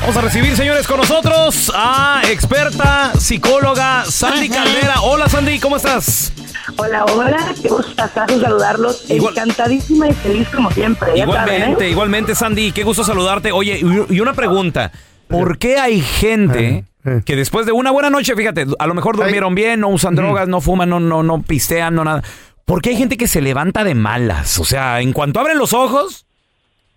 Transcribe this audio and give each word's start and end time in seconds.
Vamos 0.00 0.16
a 0.16 0.20
recibir, 0.22 0.56
señores, 0.56 0.86
con 0.86 0.96
nosotros 0.98 1.70
a 1.74 2.22
experta 2.30 3.12
psicóloga 3.18 4.04
Sandy 4.06 4.48
Caldera. 4.48 5.02
Hola, 5.02 5.28
Sandy, 5.28 5.60
¿cómo 5.60 5.76
estás? 5.76 6.32
Hola, 6.76 7.04
hola, 7.04 7.54
qué 7.60 7.68
gustazo 7.68 8.26
saludarlos. 8.40 9.08
Igual- 9.10 9.34
Encantadísima 9.36 10.08
y 10.08 10.12
feliz 10.14 10.48
como 10.48 10.70
siempre. 10.70 11.16
Igualmente, 11.18 11.60
saben, 11.72 11.82
¿eh? 11.82 11.90
igualmente, 11.90 12.34
Sandy, 12.34 12.72
qué 12.72 12.82
gusto 12.82 13.04
saludarte. 13.04 13.52
Oye, 13.52 13.78
y 13.78 14.14
y 14.16 14.20
una 14.20 14.32
pregunta. 14.32 14.90
¿Por 15.28 15.58
qué 15.58 15.78
hay 15.78 16.00
gente 16.00 16.84
que 17.24 17.36
después 17.36 17.64
de 17.66 17.72
una 17.72 17.92
buena 17.92 18.10
noche, 18.10 18.34
fíjate, 18.34 18.66
a 18.78 18.86
lo 18.88 18.94
mejor 18.94 19.16
durmieron 19.16 19.54
bien, 19.54 19.78
no 19.80 19.88
usan 19.88 20.16
drogas, 20.16 20.48
no 20.48 20.60
fuman, 20.60 20.88
no, 20.90 20.98
no, 20.98 21.22
no 21.22 21.42
pistean, 21.42 21.94
no 21.94 22.02
nada? 22.04 22.22
¿Por 22.64 22.82
qué 22.82 22.90
hay 22.90 22.96
gente 22.96 23.16
que 23.16 23.28
se 23.28 23.40
levanta 23.40 23.84
de 23.84 23.94
malas? 23.94 24.58
O 24.58 24.64
sea, 24.64 25.00
en 25.00 25.12
cuanto 25.12 25.38
abren 25.38 25.56
los 25.58 25.72
ojos, 25.72 26.26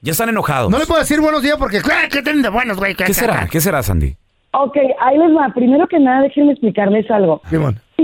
ya 0.04 0.12
están 0.12 0.30
enojados. 0.30 0.70
No 0.70 0.78
le 0.78 0.86
puedo 0.86 1.00
decir 1.00 1.22
buenos 1.22 1.42
días 1.42 1.56
porque, 1.58 1.82
claro, 1.82 2.10
que 2.12 2.22
tienen 2.22 2.42
de 2.42 2.50
buenos, 2.50 2.78
güey. 2.78 2.94
¿Qué 2.94 3.14
será? 3.14 3.48
¿Qué 3.50 3.62
será, 3.62 3.82
Sandy? 3.82 4.16
Ok, 4.52 4.78
ahí 5.00 5.18
les 5.18 5.36
va. 5.36 5.50
Primero 5.56 5.88
que 5.88 5.98
nada, 5.98 6.22
déjenme 6.22 6.52
explicarles 6.52 7.10
algo. 7.10 7.42
Sí, 7.50 7.58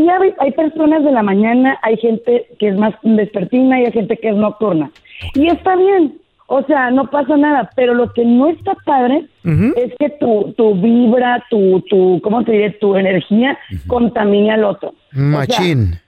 ya 0.05 0.17
hay, 0.17 0.33
hay 0.39 0.51
personas 0.53 1.03
de 1.03 1.11
la 1.11 1.21
mañana, 1.21 1.77
hay 1.83 1.97
gente 1.97 2.47
que 2.57 2.69
es 2.69 2.77
más 2.77 2.95
vespertina 3.03 3.81
y 3.81 3.85
hay 3.85 3.91
gente 3.91 4.17
que 4.17 4.29
es 4.29 4.35
nocturna. 4.35 4.89
Y 5.35 5.47
está 5.47 5.75
bien, 5.75 6.17
o 6.47 6.63
sea, 6.63 6.89
no 6.89 7.09
pasa 7.11 7.35
nada, 7.35 7.69
pero 7.75 7.93
lo 7.93 8.11
que 8.13 8.23
no 8.23 8.49
está 8.49 8.75
padre 8.85 9.25
es 9.43 9.93
que 9.99 10.09
tu, 10.21 10.53
tu 10.57 10.73
vibra, 10.75 11.43
tu, 11.49 11.81
tu, 11.89 12.19
¿cómo 12.23 12.43
te 12.43 12.53
diré? 12.53 12.71
Tu 12.71 12.95
energía 12.95 13.57
contamine 13.87 14.51
al 14.53 14.63
otro. 14.63 14.89
O 14.89 15.15
sea, 15.15 15.21
Machín. 15.21 15.99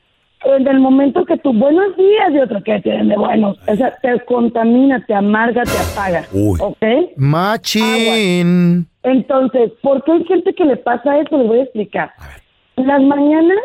En 0.44 0.68
el 0.68 0.80
momento 0.80 1.26
que 1.26 1.38
tú, 1.38 1.54
buenos 1.54 1.96
días, 1.98 2.32
y 2.34 2.40
otro 2.40 2.62
que 2.64 2.80
tienen 2.82 3.10
de 3.10 3.18
buenos, 3.18 3.58
o 3.68 3.76
sea, 3.76 3.92
te 4.02 4.20
contamina, 4.26 5.04
te 5.06 5.14
amarga, 5.14 5.64
te 5.64 5.78
apaga. 5.92 6.26
Uy. 6.34 6.60
¿Ok? 6.62 6.84
Machín. 7.18 8.88
Entonces, 9.04 9.72
¿por 9.82 10.04
qué 10.04 10.12
hay 10.14 10.26
gente 10.26 10.54
que 10.54 10.66
le 10.66 10.78
pasa 10.78 11.20
eso? 11.20 11.38
Les 11.38 11.48
voy 11.48 11.60
a 11.60 11.64
explicar. 11.64 12.12
Las 12.76 13.02
mañanas 13.02 13.58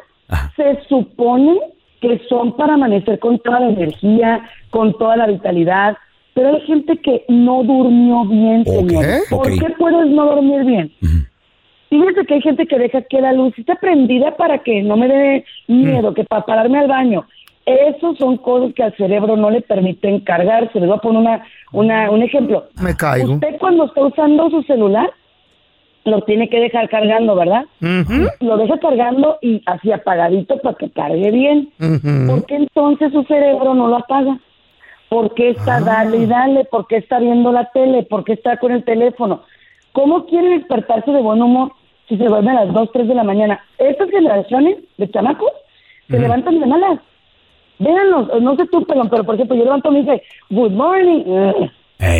se 0.57 0.79
supone 0.89 1.59
que 2.01 2.21
son 2.29 2.57
para 2.57 2.75
amanecer 2.75 3.19
con 3.19 3.39
toda 3.39 3.61
la 3.61 3.69
energía, 3.71 4.43
con 4.71 4.97
toda 4.99 5.17
la 5.17 5.27
vitalidad, 5.27 5.97
pero 6.35 6.55
hay 6.55 6.61
gente 6.63 6.99
que 6.99 7.25
no 7.29 7.63
durmió 7.63 8.25
bien, 8.27 8.65
señor. 8.65 9.05
¿Por 9.31 9.51
ok. 9.51 9.59
qué 9.59 9.75
puedes 9.79 10.07
no 10.09 10.27
dormir 10.27 10.65
bien? 10.65 10.93
Fíjense 11.89 12.27
que 12.27 12.35
hay 12.35 12.43
gente 12.43 12.67
que 12.67 12.79
deja 12.79 13.03
que 13.03 13.21
la 13.21 13.33
luz 13.33 13.57
esté 13.59 13.77
prendida 13.77 14.37
para 14.37 14.59
que 14.59 14.83
no 14.83 14.97
me 14.97 15.09
dé 15.09 15.45
miedo, 15.69 16.15
que 16.15 16.25
para 16.25 16.45
pararme 16.45 16.79
al 16.79 16.89
baño. 16.89 17.27
Esos 17.65 18.17
son 18.19 18.37
cosas 18.39 18.73
que 18.75 18.83
al 18.83 18.97
cerebro 18.97 19.37
no 19.37 19.51
le 19.51 19.61
permiten 19.61 20.21
cargarse. 20.21 20.79
Les 20.79 20.89
voy 20.89 20.99
a 20.99 21.01
poner 21.01 21.21
una, 21.21 21.45
una, 21.73 22.11
un 22.11 22.23
ejemplo. 22.23 22.67
Me 22.81 22.95
caigo. 22.95 23.35
Usted 23.35 23.57
cuando 23.59 23.87
está 23.87 24.03
usando 24.03 24.51
su 24.51 24.63
celular, 24.63 25.13
lo 26.05 26.23
tiene 26.23 26.49
que 26.49 26.61
dejar 26.61 26.89
cargando, 26.89 27.35
¿verdad? 27.35 27.65
Lo 28.41 28.57
deja 28.57 28.79
cargando 28.79 29.39
y 29.43 29.63
así 29.67 29.91
apagadito 29.91 30.59
para 30.59 30.77
que 30.77 30.91
cargue 30.91 31.31
bien. 31.33 31.71
¿Por 32.27 32.47
qué 32.47 32.57
entonces 32.57 33.13
su 33.13 33.25
cerebro 33.25 33.75
no 33.75 33.89
lo 33.89 33.97
apaga? 33.97 34.39
¿Por 35.09 35.35
qué 35.35 35.51
está 35.51 35.81
dale 35.81 36.19
y 36.19 36.27
dale? 36.27 36.65
¿Por 36.65 36.87
qué 36.87 36.97
está 36.97 37.19
viendo 37.19 37.53
la 37.53 37.71
tele? 37.73 38.05
¿Por 38.05 38.25
qué 38.25 38.35
está 38.35 38.57
con 38.59 38.73
el 38.73 38.85
teléfono? 38.85 39.43
¿Cómo 39.97 40.27
quiere 40.27 40.51
despertarse 40.51 41.11
de 41.11 41.23
buen 41.23 41.41
humor 41.41 41.73
si 42.07 42.19
se 42.19 42.25
duerme 42.25 42.51
a 42.51 42.67
las 42.67 42.75
2, 42.75 42.91
3 42.93 43.09
de 43.09 43.15
la 43.15 43.25
mañana? 43.25 43.65
Estas 43.79 44.11
generaciones 44.11 44.77
de 44.99 45.11
chamacos 45.11 45.51
se 46.11 46.19
levantan 46.19 46.61
de 46.61 46.67
malas. 46.67 47.01
Véanlos, 47.79 48.43
no 48.43 48.57
sé 48.57 48.67
tú, 48.67 48.85
pero, 48.87 49.09
pero 49.09 49.25
por 49.25 49.37
ejemplo, 49.37 49.57
yo 49.57 49.65
levanto 49.65 49.89
y 49.89 49.93
me 49.95 50.01
dice, 50.01 50.23
good 50.51 50.73
morning. 50.73 51.23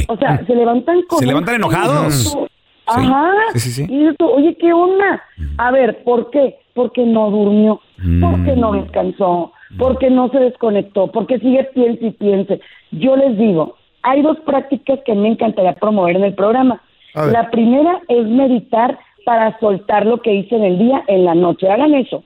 O 0.09 0.17
sea, 0.17 0.43
se 0.47 0.57
levantan 0.57 1.03
con... 1.03 1.19
¿Se 1.19 1.27
levantan 1.27 1.57
enojados? 1.57 2.39
Ajá. 2.87 3.31
Sí, 3.53 3.61
sí, 3.61 3.71
sí. 3.73 3.87
Y 3.91 3.99
dices 3.99 4.17
tú, 4.17 4.27
oye, 4.27 4.57
¿qué 4.57 4.73
onda? 4.73 5.23
A 5.59 5.71
ver, 5.71 6.03
¿por 6.03 6.31
qué? 6.31 6.59
Porque 6.73 7.05
no 7.05 7.31
durmió, 7.31 7.83
porque 8.23 8.57
no 8.57 8.73
descansó, 8.73 9.53
porque 9.77 10.09
no 10.09 10.31
se 10.31 10.39
desconectó, 10.39 11.09
porque 11.09 11.39
sigue 11.41 11.65
piense 11.75 12.07
y 12.07 12.11
piense. 12.13 12.59
Yo 12.93 13.17
les 13.17 13.37
digo, 13.37 13.77
hay 14.01 14.23
dos 14.23 14.39
prácticas 14.47 14.99
que 15.05 15.15
me 15.15 15.29
encantaría 15.29 15.75
promover 15.75 16.17
en 16.17 16.25
el 16.25 16.35
programa. 16.35 16.81
La 17.17 17.51
primera 17.51 18.01
es 18.09 18.27
meditar 18.27 18.99
para 19.25 19.59
soltar 19.59 20.05
lo 20.07 20.21
que 20.21 20.35
hice 20.35 20.55
en 20.55 20.65
el 20.65 20.79
día, 20.79 21.03
en 21.09 21.25
la 21.25 21.35
noche. 21.35 21.69
Hagan 21.69 21.95
eso. 21.95 22.23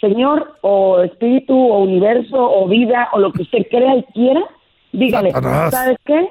Señor, 0.00 0.58
o 0.62 1.00
espíritu, 1.00 1.54
o 1.56 1.78
universo, 1.78 2.36
o 2.36 2.66
vida, 2.66 3.08
o 3.12 3.20
lo 3.20 3.32
que 3.32 3.42
usted 3.42 3.66
crea 3.70 3.96
y 3.96 4.02
quiera, 4.12 4.42
dígale, 4.92 5.30
Satanás. 5.30 5.70
¿sabes 5.70 5.96
qué? 6.04 6.28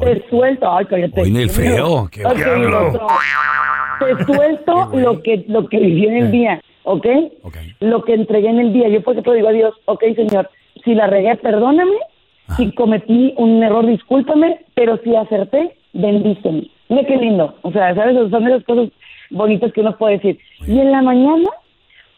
Te 0.00 0.28
suelto. 0.28 0.70
Ay, 0.70 0.84
cállate. 0.84 1.22
Oye, 1.22 1.42
el 1.42 1.50
feo, 1.50 2.08
qué 2.12 2.24
Ok, 2.24 2.34
diablo. 2.36 2.88
otro. 2.88 3.06
Te 3.98 4.24
suelto 4.24 4.90
lo 4.92 5.22
que 5.22 5.44
lo 5.48 5.68
que 5.68 5.78
viví 5.78 6.06
en 6.06 6.16
el 6.18 6.30
día, 6.30 6.60
¿ok? 6.84 7.06
Lo 7.80 8.04
que 8.04 8.14
entregué 8.14 8.50
en 8.50 8.60
el 8.60 8.72
día. 8.74 8.88
Yo 8.88 9.02
por 9.02 9.14
ejemplo 9.14 9.32
digo 9.32 9.48
a 9.48 9.52
Dios, 9.52 9.74
ok, 9.86 10.04
Señor, 10.14 10.50
si 10.84 10.94
la 10.94 11.06
regué, 11.06 11.34
perdóname. 11.36 11.96
Si 12.56 12.72
cometí 12.72 13.34
un 13.36 13.62
error, 13.62 13.86
discúlpame. 13.86 14.60
Pero 14.74 14.98
si 15.02 15.16
acerté, 15.16 15.74
bendíceme. 15.94 16.70
Mira 16.88 17.04
qué 17.06 17.16
lindo. 17.16 17.54
O 17.62 17.70
sea, 17.72 17.94
¿sabes? 17.94 18.16
Son 18.30 18.44
de 18.44 18.50
las 18.50 18.64
cosas 18.64 18.88
bonitas 19.30 19.72
que 19.72 19.80
uno 19.80 19.96
puede 19.96 20.14
decir. 20.18 20.38
Y 20.66 20.78
en 20.78 20.90
la 20.92 21.02
mañana, 21.02 21.48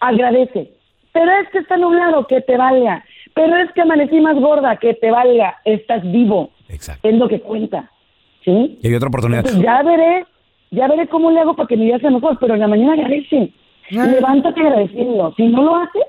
agradece. 0.00 0.70
Pero 1.12 1.30
es 1.42 1.48
que 1.50 1.58
está 1.58 1.76
nublado, 1.76 2.26
que 2.26 2.40
te 2.40 2.56
valga. 2.56 3.04
Pero 3.34 3.56
es 3.56 3.70
que 3.72 3.80
amanecí 3.82 4.20
más 4.20 4.36
gorda, 4.36 4.76
que 4.76 4.94
te 4.94 5.10
valga. 5.10 5.56
Estás 5.64 6.02
vivo. 6.10 6.50
Es 6.68 7.14
lo 7.14 7.28
que 7.28 7.40
cuenta. 7.40 7.90
¿Sí? 8.44 8.78
Y 8.82 8.86
hay 8.88 8.94
otra 8.94 9.08
oportunidad. 9.08 9.40
Entonces, 9.40 9.62
ya 9.62 9.82
veré, 9.82 10.24
ya 10.70 10.86
veré 10.88 11.08
cómo 11.08 11.30
le 11.30 11.40
hago 11.40 11.54
para 11.54 11.66
que 11.66 11.76
mi 11.76 11.86
día 11.86 11.98
sea 11.98 12.10
mejor, 12.10 12.38
pero 12.40 12.54
en 12.54 12.60
la 12.60 12.68
mañana 12.68 12.92
agradece. 12.94 13.52
Levántate 13.90 14.60
agradeciendo. 14.60 15.34
Si 15.36 15.48
no 15.48 15.62
lo 15.64 15.76
haces, 15.76 16.02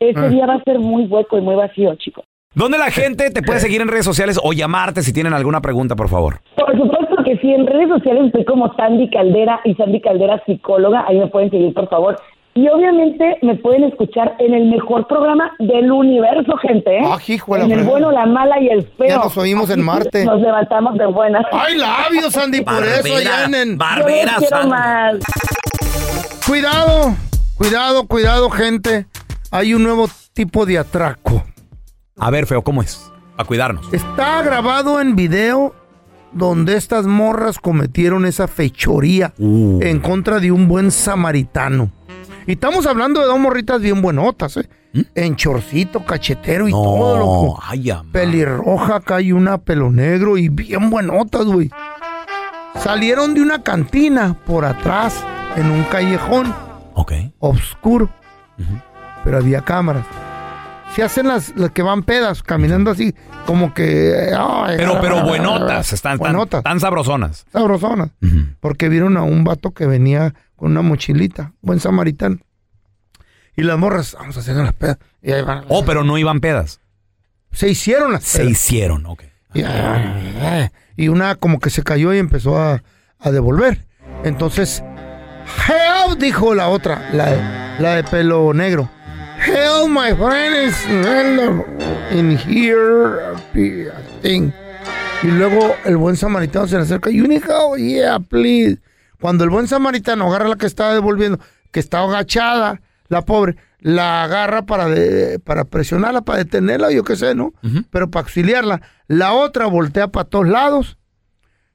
ese 0.00 0.18
Ah. 0.18 0.28
día 0.28 0.46
va 0.46 0.54
a 0.54 0.62
ser 0.64 0.78
muy 0.78 1.04
hueco 1.04 1.36
y 1.38 1.42
muy 1.42 1.54
vacío, 1.54 1.94
chicos. 1.96 2.24
¿Dónde 2.54 2.78
la 2.78 2.90
gente 2.90 3.30
te 3.30 3.42
puede 3.42 3.60
seguir 3.60 3.82
en 3.82 3.88
redes 3.88 4.06
sociales 4.06 4.40
o 4.42 4.52
llamarte 4.54 5.02
si 5.02 5.12
tienen 5.12 5.34
alguna 5.34 5.60
pregunta, 5.60 5.94
por 5.94 6.08
favor? 6.08 6.40
Por 6.56 6.74
supuesto 6.76 7.07
que 7.28 7.36
si 7.40 7.52
en 7.52 7.66
redes 7.66 7.88
sociales 7.90 8.24
estoy 8.26 8.46
como 8.46 8.74
Sandy 8.74 9.10
Caldera 9.10 9.60
y 9.64 9.74
Sandy 9.74 10.00
Caldera 10.00 10.42
psicóloga, 10.46 11.04
ahí 11.06 11.18
me 11.18 11.26
pueden 11.26 11.50
seguir 11.50 11.74
por 11.74 11.86
favor. 11.90 12.18
Y 12.54 12.66
obviamente 12.68 13.36
me 13.42 13.54
pueden 13.56 13.84
escuchar 13.84 14.34
en 14.38 14.54
el 14.54 14.64
mejor 14.70 15.06
programa 15.06 15.52
del 15.58 15.92
universo, 15.92 16.56
gente, 16.56 16.96
¿eh? 16.96 17.02
Ah, 17.04 17.18
en 17.58 17.70
el 17.70 17.84
bueno, 17.84 18.10
la 18.10 18.24
mala 18.24 18.58
y 18.60 18.68
el 18.68 18.82
feo. 18.96 19.08
Ya 19.08 19.16
nos 19.18 19.36
oímos 19.36 19.68
en 19.68 19.84
Marte. 19.84 20.24
Nos 20.24 20.40
levantamos 20.40 20.96
de 20.96 21.06
buenas. 21.06 21.44
¡Ay, 21.52 21.76
labios, 21.76 22.32
Sandy! 22.32 22.62
Por 22.62 22.82
eso 22.82 23.14
allá 23.14 23.44
en... 23.44 23.54
en- 23.54 23.78
Yo 23.78 24.24
los 24.24 24.36
quiero 24.38 24.66
más. 24.68 25.16
Cuidado, 26.46 27.14
cuidado, 27.56 28.06
cuidado, 28.08 28.48
gente. 28.50 29.06
Hay 29.50 29.74
un 29.74 29.82
nuevo 29.82 30.08
tipo 30.32 30.64
de 30.64 30.78
atraco. 30.78 31.44
A 32.18 32.30
ver, 32.30 32.46
feo, 32.46 32.62
¿cómo 32.62 32.80
es? 32.82 33.12
A 33.36 33.44
cuidarnos. 33.44 33.92
Está 33.92 34.42
grabado 34.42 35.00
en 35.00 35.14
video 35.14 35.74
donde 36.32 36.76
estas 36.76 37.06
morras 37.06 37.58
cometieron 37.58 38.26
esa 38.26 38.46
fechoría 38.48 39.32
Uh. 39.38 39.80
en 39.82 40.00
contra 40.00 40.40
de 40.40 40.50
un 40.52 40.68
buen 40.68 40.90
samaritano. 40.90 41.90
Y 42.46 42.52
estamos 42.52 42.86
hablando 42.86 43.20
de 43.20 43.26
dos 43.26 43.38
morritas 43.38 43.80
bien 43.80 44.00
buenotas, 44.00 44.56
¿eh? 44.56 44.68
En 45.14 45.36
chorcito, 45.36 46.04
cachetero 46.04 46.66
y 46.66 46.70
todo, 46.70 47.18
loco. 47.18 47.60
ay. 47.62 47.92
Pelirroja, 48.10 48.96
acá 48.96 49.16
hay 49.16 49.32
una 49.32 49.58
pelo 49.58 49.90
negro 49.90 50.38
y 50.38 50.48
bien 50.48 50.88
buenotas, 50.88 51.44
güey. 51.44 51.70
Salieron 52.82 53.34
de 53.34 53.42
una 53.42 53.62
cantina 53.62 54.34
por 54.46 54.64
atrás, 54.64 55.22
en 55.56 55.70
un 55.70 55.82
callejón 55.84 56.54
Ok. 56.94 57.12
oscuro. 57.38 58.08
Pero 59.24 59.36
había 59.36 59.60
cámaras. 59.60 60.04
Se 60.94 61.02
hacen 61.04 61.28
las, 61.28 61.54
las 61.56 61.70
que 61.70 61.82
van 61.82 62.02
pedas, 62.02 62.42
caminando 62.42 62.90
así, 62.90 63.14
como 63.46 63.72
que. 63.72 64.32
ay, 64.36 64.76
Pero, 64.76 65.00
pero 65.00 65.18
ah, 65.18 65.22
buenotas, 65.22 65.92
están 65.92 66.12
tan, 66.18 66.18
Buenotas. 66.18 66.62
tan 66.64 66.80
sabrosonas. 66.80 67.46
Sabrosonas. 67.52 68.10
Porque 68.60 68.88
vieron 68.88 69.16
a 69.16 69.22
un 69.22 69.44
vato 69.44 69.70
que 69.72 69.86
venía 69.86 70.34
con 70.56 70.72
una 70.72 70.82
mochilita, 70.82 71.52
buen 71.60 71.78
samaritano. 71.78 72.38
Y 73.54 73.62
las 73.62 73.78
morras, 73.78 74.16
vamos 74.18 74.36
a 74.36 74.40
hacer 74.40 74.56
las 74.56 74.72
pedas. 74.72 74.98
Y 75.22 75.32
ahí 75.32 75.42
van. 75.42 75.64
Oh, 75.68 75.84
pero 75.84 76.04
no 76.04 76.16
iban 76.18 76.40
pedas. 76.40 76.80
Se 77.52 77.68
hicieron 77.68 78.12
las 78.12 78.24
Se 78.24 78.44
hicieron, 78.44 79.06
ok. 79.06 79.22
Y, 79.54 79.62
ah, 79.62 80.70
y 80.96 81.08
una 81.08 81.34
como 81.36 81.58
que 81.60 81.70
se 81.70 81.82
cayó 81.82 82.12
y 82.12 82.18
empezó 82.18 82.58
a, 82.60 82.82
a 83.18 83.30
devolver. 83.30 83.84
Entonces, 84.24 84.82
help, 85.68 86.18
dijo 86.18 86.54
la 86.54 86.68
otra, 86.68 87.08
la 87.12 87.30
de, 87.30 87.82
la 87.82 87.94
de 87.96 88.04
pelo 88.04 88.52
negro. 88.52 88.90
Help, 89.58 89.88
my 89.90 90.14
friend 90.14 90.54
is 90.68 90.76
in 92.12 92.36
here, 92.36 93.34
I 93.34 94.20
think. 94.22 94.54
Y 95.22 95.26
luego 95.28 95.74
el 95.84 95.96
buen 95.96 96.16
samaritano 96.16 96.68
se 96.68 96.76
le 96.76 96.82
acerca. 96.82 97.10
You 97.10 97.26
need 97.26 97.42
help? 97.42 97.76
Yeah, 97.78 98.18
please. 98.20 98.78
Cuando 99.20 99.42
el 99.44 99.50
buen 99.50 99.66
samaritano 99.66 100.26
agarra 100.28 100.46
a 100.46 100.48
la 100.50 100.56
que 100.56 100.66
estaba 100.66 100.94
devolviendo, 100.94 101.40
que 101.72 101.80
está 101.80 102.04
agachada, 102.04 102.80
la 103.08 103.22
pobre, 103.22 103.56
la 103.80 104.22
agarra 104.24 104.62
para, 104.62 104.86
de- 104.86 105.40
para 105.40 105.64
presionarla, 105.64 106.20
para 106.22 106.38
detenerla, 106.38 106.92
yo 106.92 107.02
qué 107.02 107.16
sé, 107.16 107.34
¿no? 107.34 107.52
Pero 107.90 108.10
para 108.10 108.22
auxiliarla. 108.24 108.80
La 109.08 109.32
otra 109.32 109.66
voltea 109.66 110.08
para 110.08 110.28
todos 110.28 110.46
lados, 110.48 110.98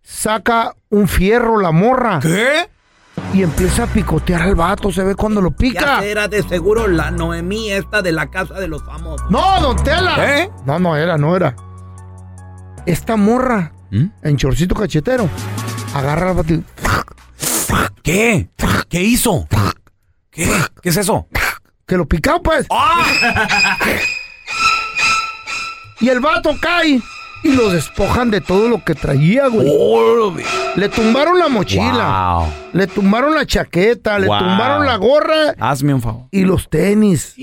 saca 0.01 0.75
un 0.89 1.07
fierro, 1.09 1.59
la 1.59 1.71
morra. 1.71 2.19
¿Qué? 2.21 2.69
Y 3.33 3.41
empieza 3.41 3.83
a 3.83 3.87
picotear 3.87 4.43
al 4.43 4.55
vato, 4.55 4.91
se 4.91 5.03
ve 5.03 5.15
cuando 5.15 5.41
lo 5.41 5.49
pica. 5.51 6.03
era 6.03 6.27
de 6.27 6.43
seguro 6.43 6.87
la 6.87 7.09
Noemí 7.09 7.71
esta 7.71 8.03
de 8.03 8.11
la 8.11 8.29
casa 8.29 8.53
de 8.55 8.67
los 8.67 8.83
famosos. 8.83 9.29
No, 9.31 9.59
don 9.59 9.83
Tela. 9.83 10.39
¿Eh? 10.39 10.51
No, 10.65 10.77
no 10.77 10.95
era, 10.95 11.17
no 11.17 11.35
era. 11.35 11.55
Esta 12.85 13.15
morra, 13.15 13.73
¿Mm? 13.89 14.05
en 14.21 14.37
chorcito 14.37 14.75
cachetero, 14.75 15.27
agarra 15.95 16.29
al 16.29 16.35
vato 16.35 16.53
y 16.53 16.63
¿Qué? 18.03 18.49
¿Qué 18.87 19.01
hizo? 19.01 19.47
¿Qué? 20.29 20.47
¿Qué 20.81 20.89
es 20.89 20.97
eso? 20.97 21.27
que 21.87 21.97
lo 21.97 22.05
picaba, 22.05 22.39
pues. 22.39 22.67
¡Ah! 22.69 23.03
Y 25.99 26.09
el 26.09 26.19
vato 26.19 26.51
cae 26.61 27.01
y 27.43 27.51
lo 27.53 27.69
despojan 27.69 28.31
de 28.31 28.41
todo 28.41 28.69
lo 28.69 28.83
que 28.83 28.95
traía, 28.95 29.47
güey. 29.47 29.67
Oh, 29.71 30.33
Le 30.75 30.89
tumbaron 30.89 31.37
la 31.39 31.49
mochila, 31.49 32.37
Wow. 32.39 32.47
le 32.73 32.87
tumbaron 32.87 33.35
la 33.35 33.45
chaqueta, 33.45 34.17
le 34.19 34.27
tumbaron 34.27 34.85
la 34.85 34.95
gorra 34.97 35.53
Hazme 35.59 35.93
un 35.93 36.01
favor. 36.01 36.25
y 36.31 36.41
los 36.43 36.69
tenis. 36.69 37.35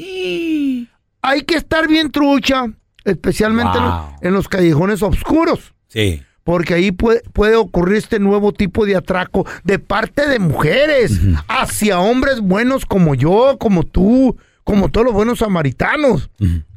Hay 1.22 1.42
que 1.42 1.54
estar 1.56 1.86
bien 1.86 2.10
trucha, 2.10 2.66
especialmente 3.04 3.76
en, 3.78 3.84
los, 3.84 3.94
Wow. 3.94 4.14
en 4.22 4.32
los 4.32 4.48
callejones 4.48 5.02
oscuros. 5.02 5.74
Sí. 5.88 6.22
Porque 6.44 6.74
ahí 6.74 6.90
puede, 6.90 7.20
puede 7.32 7.56
ocurrir 7.56 7.96
este 7.98 8.18
nuevo 8.18 8.52
tipo 8.52 8.86
de 8.86 8.96
atraco 8.96 9.46
de 9.62 9.78
parte 9.78 10.26
de 10.26 10.38
mujeres 10.38 11.20
hacia 11.48 12.00
hombres 12.00 12.40
buenos 12.40 12.86
como 12.86 13.14
yo, 13.14 13.56
como 13.60 13.82
tú, 13.82 14.36
como 14.64 14.88
todos 14.88 15.04
los 15.06 15.14
buenos 15.14 15.40
samaritanos. 15.40 16.30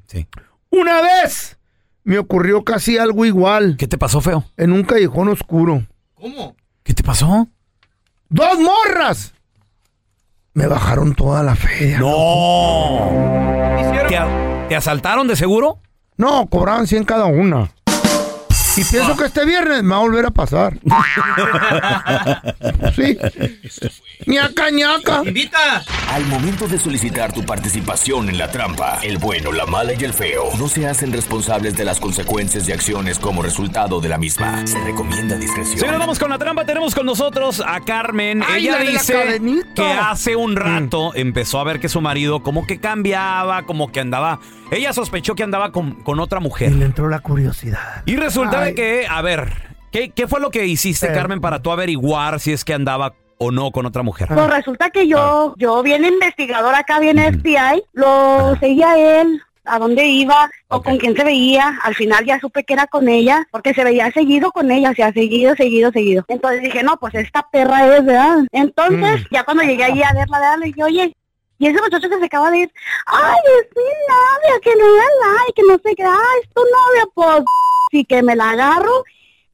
Sí. 0.08 0.28
Una 0.70 1.02
vez 1.02 1.58
me 2.04 2.18
ocurrió 2.18 2.64
casi 2.64 2.98
algo 2.98 3.26
igual 3.26 3.76
¿Qué 3.78 3.88
te 3.88 3.98
pasó, 3.98 4.22
feo? 4.22 4.44
en 4.58 4.72
un 4.74 4.84
callejón 4.84 5.30
oscuro. 5.30 5.86
¿Qué 6.84 6.94
te 6.94 7.04
pasó? 7.04 7.48
¡Dos 8.30 8.60
morras! 8.60 9.34
Me 10.54 10.68
bajaron 10.68 11.16
toda 11.16 11.44
la 11.44 11.56
feria. 11.56 12.00
¡No! 12.00 13.10
¿Te, 14.08 14.20
te 14.70 14.76
asaltaron 14.76 15.28
de 15.28 15.36
seguro? 15.36 15.80
No, 16.18 16.48
cobraban 16.48 16.88
100 16.88 17.06
cada 17.06 17.26
una. 17.26 17.72
Y 18.76 18.84
pienso 18.86 19.16
que 19.16 19.26
este 19.26 19.46
viernes 19.46 19.84
me 19.84 19.92
va 19.92 19.98
a 19.98 20.00
volver 20.00 20.26
a 20.26 20.32
pasar. 20.32 20.80
sí. 22.96 23.18
ñaca, 24.26 24.72
ñaca. 24.72 25.22
Al 26.10 26.26
momento 26.26 26.68
de 26.68 26.80
solicitar 26.80 27.34
tu 27.34 27.44
participación 27.44 28.30
en 28.30 28.38
la 28.38 28.50
trampa, 28.50 29.00
el 29.04 29.18
bueno, 29.18 29.52
la 29.52 29.66
mala 29.66 29.94
y 29.94 30.04
el 30.04 30.14
feo 30.14 30.50
no 30.58 30.68
se 30.68 30.88
hacen 30.88 31.12
responsables 31.12 31.76
de 31.76 31.86
las 31.86 32.00
consecuencias 32.00 32.68
y 32.68 32.72
acciones 32.72 33.20
como 33.20 33.44
resultado 33.44 34.00
de 34.00 34.10
la 34.10 34.18
misma. 34.18 34.66
Se 34.66 34.80
recomienda 34.84 35.38
discreción. 35.38 35.80
Señores, 35.80 36.00
vamos 36.00 36.20
con 36.20 36.30
la 36.30 36.40
trampa. 36.40 36.66
Tenemos 36.66 36.96
con 36.96 37.06
nosotros 37.06 37.62
a 37.66 37.80
Carmen. 37.82 38.44
Ay, 38.48 38.68
Ella 38.68 38.80
dice 38.80 39.42
que 39.76 39.84
hace 39.84 40.36
un 40.36 40.56
rato 40.56 41.12
empezó 41.16 41.60
a 41.60 41.64
ver 41.64 41.80
que 41.80 41.90
su 41.90 42.02
marido 42.02 42.42
como 42.42 42.66
que 42.66 42.80
cambiaba, 42.80 43.64
como 43.64 43.92
que 43.92 44.00
andaba. 44.00 44.40
Ella 44.74 44.94
sospechó 44.94 45.36
que 45.36 45.44
andaba 45.44 45.72
con, 45.72 46.02
con 46.04 46.20
otra 46.20 46.40
Y 46.40 46.44
mujer. 46.44 46.72
le 46.74 46.86
entró 46.86 47.10
la 47.10 47.20
curiosidad. 47.20 48.04
Y 48.06 48.16
resulta 48.16 48.62
de 48.62 48.74
que, 48.76 49.06
a 49.10 49.22
ver, 49.22 49.52
¿qué, 49.92 50.10
qué 50.10 50.28
fue 50.28 50.40
lo 50.40 50.50
que 50.52 50.66
hiciste, 50.66 51.08
Eh. 51.08 51.14
Carmen, 51.14 51.42
para 51.42 51.62
tú 51.62 51.72
averiguar 51.72 52.40
si 52.40 52.52
es 52.54 52.66
que 52.66 52.74
andaba 52.74 53.14
o 53.38 53.52
no 53.52 53.72
con 53.72 53.86
otra 53.86 54.04
mujer? 54.04 54.28
Pues 54.34 54.50
resulta 54.50 54.90
que 54.90 55.08
yo, 55.08 55.54
yo 55.58 55.82
bien 55.84 56.06
investigador 56.06 56.76
acá, 56.76 57.00
bien 57.00 57.18
FBI, 57.20 57.84
lo 57.94 58.56
seguía 58.60 58.92
a 58.92 59.00
él, 59.22 59.42
a 59.66 59.80
dónde 59.80 60.06
iba 60.06 60.50
o 60.68 60.82
con 60.84 60.98
quién 60.98 61.16
se 61.16 61.24
veía. 61.24 61.80
Al 61.84 61.96
final 61.96 62.26
ya 62.26 62.40
supe 62.40 62.64
que 62.64 62.74
era 62.74 62.88
con 62.88 63.08
ella, 63.10 63.46
porque 63.52 63.74
se 63.74 63.84
veía 63.84 64.12
seguido 64.12 64.52
con 64.52 64.72
ella, 64.72 64.92
o 64.92 64.94
sea, 64.94 65.12
seguido, 65.14 65.56
seguido, 65.56 65.92
seguido. 65.92 66.26
Entonces 66.28 66.62
dije, 66.62 66.84
no, 66.84 66.98
pues 66.98 67.16
esta 67.16 67.48
perra 67.52 67.86
es, 67.98 68.06
¿verdad? 68.06 68.40
Entonces, 68.52 69.26
ya 69.32 69.44
cuando 69.44 69.64
llegué 69.64 69.84
allí 69.86 70.04
a 70.04 70.14
verla, 70.14 70.40
¿verdad? 70.40 70.58
le 70.60 70.66
dije, 70.68 70.84
oye, 70.84 71.16
y 71.60 71.68
ese 71.68 71.82
muchacho 71.82 72.10
que 72.10 72.20
se 72.20 72.26
acaba 72.26 72.52
de 72.52 72.60
ir, 72.60 72.72
ay, 73.06 73.40
es 73.62 73.68
mi 73.76 73.84
novia, 73.84 74.60
que 74.62 74.76
no 74.76 74.86
da 74.86 75.04
like, 75.38 75.54
que 75.56 75.62
no 75.68 75.74
sé 75.84 75.96
qué, 75.96 76.04
ay, 76.04 76.40
es 76.44 76.50
tu 76.54 76.62
novia, 76.62 77.06
pues, 77.14 77.44
sí 77.92 78.06
que 78.06 78.22
me 78.24 78.36
la 78.36 78.52
agarro. 78.52 79.04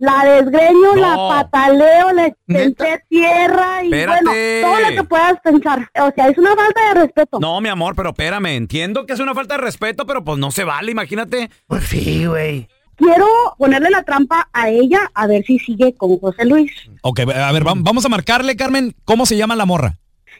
La 0.01 0.24
desgreño, 0.24 0.96
la 0.96 1.13
pataleo, 1.18 2.13
le 2.13 2.34
senté 2.48 3.03
tierra 3.10 3.84
y 3.84 3.88
Espérate. 3.94 4.24
bueno, 4.24 4.32
todo 4.62 4.79
lo 4.79 4.96
que 4.96 5.03
puedas 5.03 5.39
pensar. 5.41 5.91
O 6.01 6.10
sea, 6.15 6.29
es 6.29 6.38
una 6.38 6.56
falta 6.56 6.88
de 6.94 7.01
respeto. 7.01 7.38
No, 7.41 7.60
mi 7.60 7.68
amor, 7.68 7.96
pero 7.98 8.12
espérame, 8.12 8.46
entiendo 8.56 9.06
que 9.06 9.12
es 9.12 9.20
una 9.20 9.34
falta 9.36 9.56
de 9.56 9.62
respeto, 9.62 10.06
pero 10.06 10.24
pues 10.24 10.38
no 10.38 10.51
se 10.51 10.63
vale, 10.63 10.91
imagínate. 10.91 11.50
Pues 11.68 11.84
sí, 11.84 12.25
güey. 12.25 12.70
Quiero 12.96 13.27
ponerle 13.58 13.89
la 13.89 14.03
trampa 14.03 14.48
a 14.53 14.70
ella 14.70 15.12
a 15.13 15.27
ver 15.27 15.44
si 15.44 15.60
sigue 15.60 15.94
con 15.96 16.18
José 16.18 16.46
Luis. 16.46 16.72
Ok, 17.01 17.20
a 17.20 17.51
ver, 17.51 17.65
vam- 17.65 17.84
vamos 17.84 18.06
a 18.06 18.10
marcarle, 18.10 18.56
Carmen. 18.56 18.96
¿Cómo 19.03 19.25
se 19.25 19.36
llama 19.36 19.58
la 19.58 19.65
morra? 19.65 19.98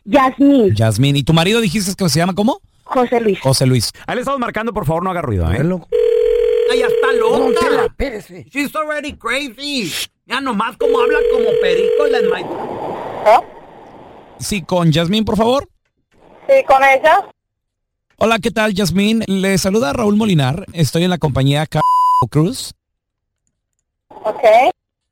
Yasmín, 0.10 0.74
Yasmín. 0.76 1.16
¿Y 1.16 1.24
tu 1.24 1.34
marido 1.34 1.62
dijiste 1.62 1.94
que 1.96 2.10
se 2.10 2.20
llama 2.20 2.34
cómo? 2.34 2.60
José 2.84 3.22
Luis. 3.22 3.40
José 3.42 3.66
Luis. 3.68 3.92
Ahí 4.08 4.16
le 4.16 4.22
estamos 4.22 4.40
marcando, 4.40 4.74
por 4.74 4.86
favor, 4.86 5.04
no 5.04 5.12
haga 5.12 5.22
ruido, 5.22 5.52
¿eh? 5.52 5.60
Ella 6.72 6.88
está 6.88 7.86
espérese. 7.86 8.46
She's 8.52 8.76
already 8.76 9.14
crazy. 9.14 9.92
Ya 10.26 10.42
nomás 10.42 10.78
como 10.78 11.00
habla 11.00 11.20
como 11.32 11.50
perico 11.62 12.08
la 12.08 13.44
Sí, 14.40 14.62
con 14.64 14.92
Yasmín, 14.92 15.26
por 15.26 15.38
favor. 15.38 15.68
Sí, 16.48 16.64
con 16.66 16.84
ella. 16.84 17.28
Hola, 18.18 18.40
¿qué 18.40 18.52
tal, 18.52 18.74
Yasmín? 18.74 19.24
Le 19.28 19.58
saluda 19.58 19.94
Raúl 19.94 20.16
Molinar. 20.16 20.66
Estoy 20.74 21.04
en 21.04 21.10
la 21.12 21.18
compañía 21.18 21.68
Car 21.68 21.82
Cruz. 22.30 22.74
Ok. 24.08 24.44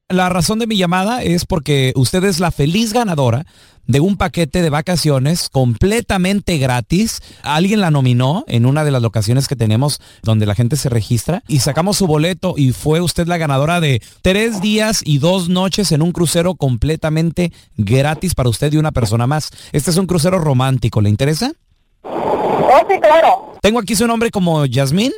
La 0.10 0.30
razón 0.30 0.60
de 0.60 0.68
mi 0.68 0.78
llamada 0.78 1.22
es 1.22 1.46
porque 1.46 1.92
usted 1.96 2.24
es 2.24 2.40
la 2.40 2.52
feliz 2.52 2.94
ganadora 2.94 3.46
de 3.88 4.00
un 4.00 4.18
paquete 4.18 4.62
de 4.62 4.70
vacaciones 4.70 5.50
completamente 5.50 6.58
gratis. 6.58 7.22
Alguien 7.42 7.82
la 7.82 7.92
nominó 7.92 8.44
en 8.48 8.66
una 8.66 8.84
de 8.84 8.92
las 8.92 9.02
locaciones 9.02 9.48
que 9.48 9.56
tenemos 9.56 10.00
donde 10.22 10.46
la 10.46 10.56
gente 10.56 10.76
se 10.76 10.90
registra 10.90 11.44
y 11.48 11.60
sacamos 11.60 11.98
su 11.98 12.08
boleto 12.08 12.54
y 12.58 12.72
fue 12.72 13.02
usted 13.02 13.28
la 13.28 13.38
ganadora 13.38 13.80
de 13.80 14.02
tres 14.22 14.62
días 14.62 15.02
y 15.04 15.20
dos 15.20 15.50
noches 15.50 15.92
en 15.92 16.02
un 16.02 16.12
crucero 16.12 16.56
completamente 16.56 17.52
gratis 17.78 18.36
para 18.36 18.50
usted 18.50 18.72
y 18.74 18.78
una 18.78 18.92
persona 18.92 19.28
más. 19.28 19.52
Este 19.72 19.92
es 19.92 19.98
un 19.98 20.06
crucero 20.06 20.40
romántico, 20.40 21.02
¿le 21.02 21.10
interesa? 21.10 21.54
Oh, 22.04 22.86
sí, 22.90 23.00
claro. 23.00 23.56
Tengo 23.62 23.80
aquí 23.80 23.96
su 23.96 24.08
nombre 24.08 24.30
como 24.30 24.66
Yasmín. 24.66 25.14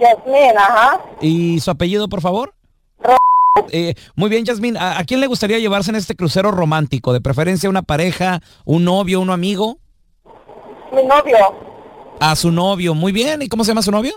Yasmín, 0.00 0.56
ajá. 0.56 1.00
¿Y 1.20 1.60
su 1.60 1.70
apellido, 1.70 2.08
por 2.08 2.20
favor? 2.20 2.54
Eh, 3.70 3.94
muy 4.14 4.28
bien, 4.30 4.44
Yasmín. 4.44 4.76
¿A, 4.76 4.98
a 4.98 5.04
quién 5.04 5.20
le 5.20 5.26
gustaría 5.26 5.58
llevarse 5.58 5.90
en 5.90 5.96
este 5.96 6.14
crucero 6.16 6.50
romántico? 6.50 7.12
¿De 7.12 7.20
preferencia 7.20 7.68
una 7.68 7.82
pareja, 7.82 8.40
un 8.64 8.84
novio, 8.84 9.20
un 9.20 9.30
amigo? 9.30 9.78
Mi 10.94 11.02
novio, 11.02 11.36
A 12.20 12.36
su 12.36 12.50
novio. 12.50 12.94
Muy 12.94 13.12
bien. 13.12 13.42
¿Y 13.42 13.48
cómo 13.48 13.64
se 13.64 13.70
llama 13.70 13.82
su 13.82 13.90
novio? 13.90 14.16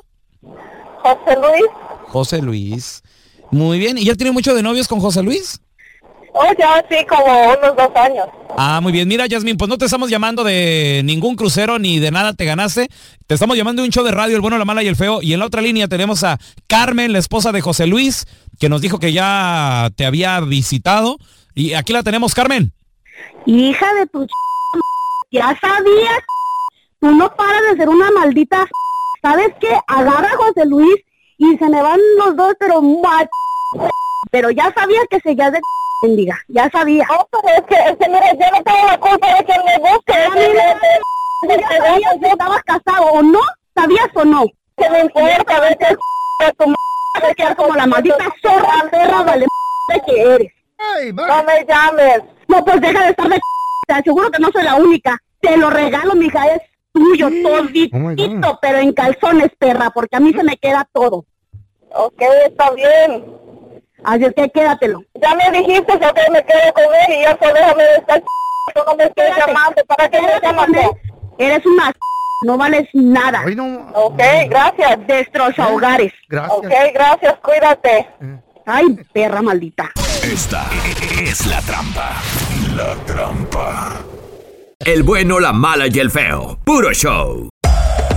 José 1.02 1.36
Luis. 1.40 1.66
José 2.08 2.42
Luis. 2.42 3.04
Muy 3.52 3.80
bien. 3.80 3.98
¿Y 3.98 4.06
ya 4.06 4.16
tiene 4.16 4.32
mucho 4.32 4.54
de 4.54 4.62
novios 4.62 4.88
con 4.88 5.00
José 5.00 5.24
Luis? 5.24 5.60
Oh, 6.34 6.52
ya 6.58 6.86
sí, 6.90 7.06
como 7.08 7.26
unos 7.26 7.76
dos 7.76 7.90
años. 7.96 8.28
Ah, 8.58 8.80
muy 8.82 8.92
bien. 8.92 9.08
Mira, 9.08 9.26
Yasmín, 9.26 9.58
pues 9.58 9.70
no 9.70 9.78
te 9.78 9.86
estamos 9.86 10.10
llamando 10.10 10.44
de 10.44 11.02
ningún 11.04 11.36
crucero 11.36 11.80
ni 11.80 12.00
de 12.00 12.12
nada 12.12 12.34
te 12.34 12.46
ganaste. 12.46 12.88
Te 13.26 13.34
estamos 13.34 13.58
llamando 13.58 13.82
de 13.82 13.88
un 13.88 13.92
show 13.92 14.04
de 14.04 14.12
radio, 14.12 14.36
El 14.36 14.42
Bueno, 14.42 14.58
la 14.58 14.66
Mala 14.66 14.84
y 14.84 14.88
el 14.88 14.96
Feo. 14.96 15.22
Y 15.22 15.34
en 15.34 15.40
la 15.40 15.46
otra 15.46 15.62
línea 15.62 15.88
tenemos 15.88 16.24
a 16.24 16.38
Carmen, 16.68 17.14
la 17.14 17.20
esposa 17.20 17.52
de 17.52 17.62
José 17.62 17.88
Luis, 17.88 18.26
que 18.60 18.70
nos 18.70 18.82
dijo 18.82 19.00
que 19.00 19.12
ya 19.12 19.90
te 19.96 20.06
había 20.06 20.40
visitado. 20.42 21.18
Y 21.56 21.74
aquí 21.74 21.94
la 21.94 22.04
tenemos, 22.04 22.36
Carmen. 22.36 22.72
Hija 23.46 23.94
de 23.96 24.08
tu 24.08 24.26
ch... 24.26 24.32
ya 25.32 25.58
sabía. 25.60 26.12
Tú 27.00 27.12
no 27.12 27.34
paras 27.36 27.62
de 27.72 27.78
ser 27.78 27.90
una 27.90 28.12
maldita. 28.12 28.68
¿Sabes 29.22 29.50
qué? 29.60 29.70
Agarra 29.88 30.28
a 30.28 30.38
José 30.38 30.66
Luis 30.66 30.96
y 31.38 31.58
se 31.58 31.70
me 31.70 31.82
van 31.82 32.00
los 32.18 32.36
dos, 32.36 32.54
pero 32.60 32.82
Pero 34.32 34.52
ya 34.52 34.72
sabía 34.74 35.00
que 35.10 35.20
seguías 35.22 35.52
de 35.52 35.60
bendiga. 36.02 36.38
Ya 36.48 36.70
sabía. 36.70 37.06
No, 37.10 37.28
pero 37.32 37.56
es 37.56 37.64
que, 37.64 37.76
es 37.90 37.98
que 37.98 38.10
mira, 38.10 38.32
yo 38.34 38.58
no 38.58 38.64
tengo 38.64 38.86
la 38.88 38.98
culpa 39.00 39.28
de 39.36 39.46
que 39.46 39.54
me 39.66 39.78
busque. 39.80 40.14
No 40.28 40.36
me- 40.36 41.58
ya 41.58 41.68
sabías 41.78 42.14
si 42.22 42.26
estabas 42.26 42.64
casado 42.64 43.06
o 43.14 43.22
no. 43.22 43.40
¿Sabías 43.76 44.08
o 44.14 44.26
no? 44.26 44.46
Que 44.78 44.90
me 44.90 45.00
importa, 45.02 45.56
a 45.58 45.60
veces 45.62 45.98
de 46.40 46.54
tu 46.58 46.74
Te 47.22 47.36
quedas 47.36 47.56
como 47.56 47.76
la 47.76 47.86
maldita 47.86 48.26
zorra, 48.42 48.90
perra, 48.92 49.24
vale 49.24 49.46
de 49.94 50.02
que 50.06 50.22
eres. 50.22 50.54
No 51.14 51.44
me 51.44 51.66
llames. 51.66 52.22
No, 52.48 52.64
pues 52.64 52.82
deja 52.82 53.04
de 53.04 53.10
estar 53.10 53.28
de 53.28 53.40
Te 53.88 53.94
aseguro 53.94 54.30
que 54.32 54.40
no 54.40 54.50
soy 54.52 54.64
la 54.64 54.76
única. 54.76 55.18
Te 55.42 55.58
lo 55.58 55.70
regalo, 55.70 56.14
mija, 56.16 56.46
es 56.48 56.62
tuyo, 56.94 57.30
toditito, 57.44 58.60
pero 58.62 58.78
en 58.80 58.94
calzones, 58.94 59.50
perra, 59.58 59.90
porque 59.92 60.16
a 60.18 60.20
mí 60.20 60.32
se 60.34 60.44
me 60.44 60.58
queda 60.58 60.88
todo. 60.94 61.26
Ok, 61.92 62.22
está 62.46 62.72
bien. 62.72 63.26
Así 64.04 64.26
es 64.26 64.34
que 64.34 64.50
quédatelo. 64.50 65.04
Ya 65.22 65.36
me 65.36 65.58
dijiste 65.58 66.00
que 66.00 66.06
ok, 66.06 66.20
me 66.32 66.44
quedo 66.44 66.74
con 66.74 66.84
él 66.84 67.18
y 67.18 67.22
ya 67.22 67.38
solo 67.42 67.54
déjame 67.54 67.84
de 67.84 67.96
estar 67.96 68.22
tú 68.76 68.82
no 68.86 68.96
me 68.96 69.04
estés 69.06 69.38
llamando. 69.38 69.82
¿Para 69.88 70.10
qué 70.10 70.22
me 70.22 70.40
llamas? 70.42 70.68
Eres 71.38 71.66
una 71.66 71.94
no 72.42 72.58
vales 72.58 72.88
nada. 72.94 73.44
Ok, 73.94 74.22
gracias. 74.50 75.08
Destroza 75.08 75.68
hogares. 75.68 76.14
Ok, 76.50 76.68
gracias, 76.94 77.36
cuídate. 77.44 78.08
Ay, 78.66 78.98
perra 79.12 79.42
maldita. 79.42 79.92
Esta 80.24 80.66
es 81.22 81.46
la 81.48 81.62
trampa. 81.62 82.14
La 82.76 82.96
trampa. 83.06 83.98
El 84.80 85.04
bueno, 85.04 85.40
la 85.40 85.52
mala 85.52 85.88
y 85.88 86.00
el 86.00 86.12
feo. 86.12 86.58
Puro 86.64 86.94
show. 86.94 87.50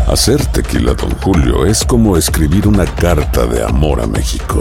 Hacer 0.07 0.45
tequila, 0.47 0.95
Don 0.95 1.11
Julio, 1.21 1.65
es 1.65 1.85
como 1.85 2.17
escribir 2.17 2.69
una 2.69 2.85
carta 2.85 3.47
de 3.47 3.65
amor 3.65 4.01
a 4.01 4.07
México. 4.07 4.61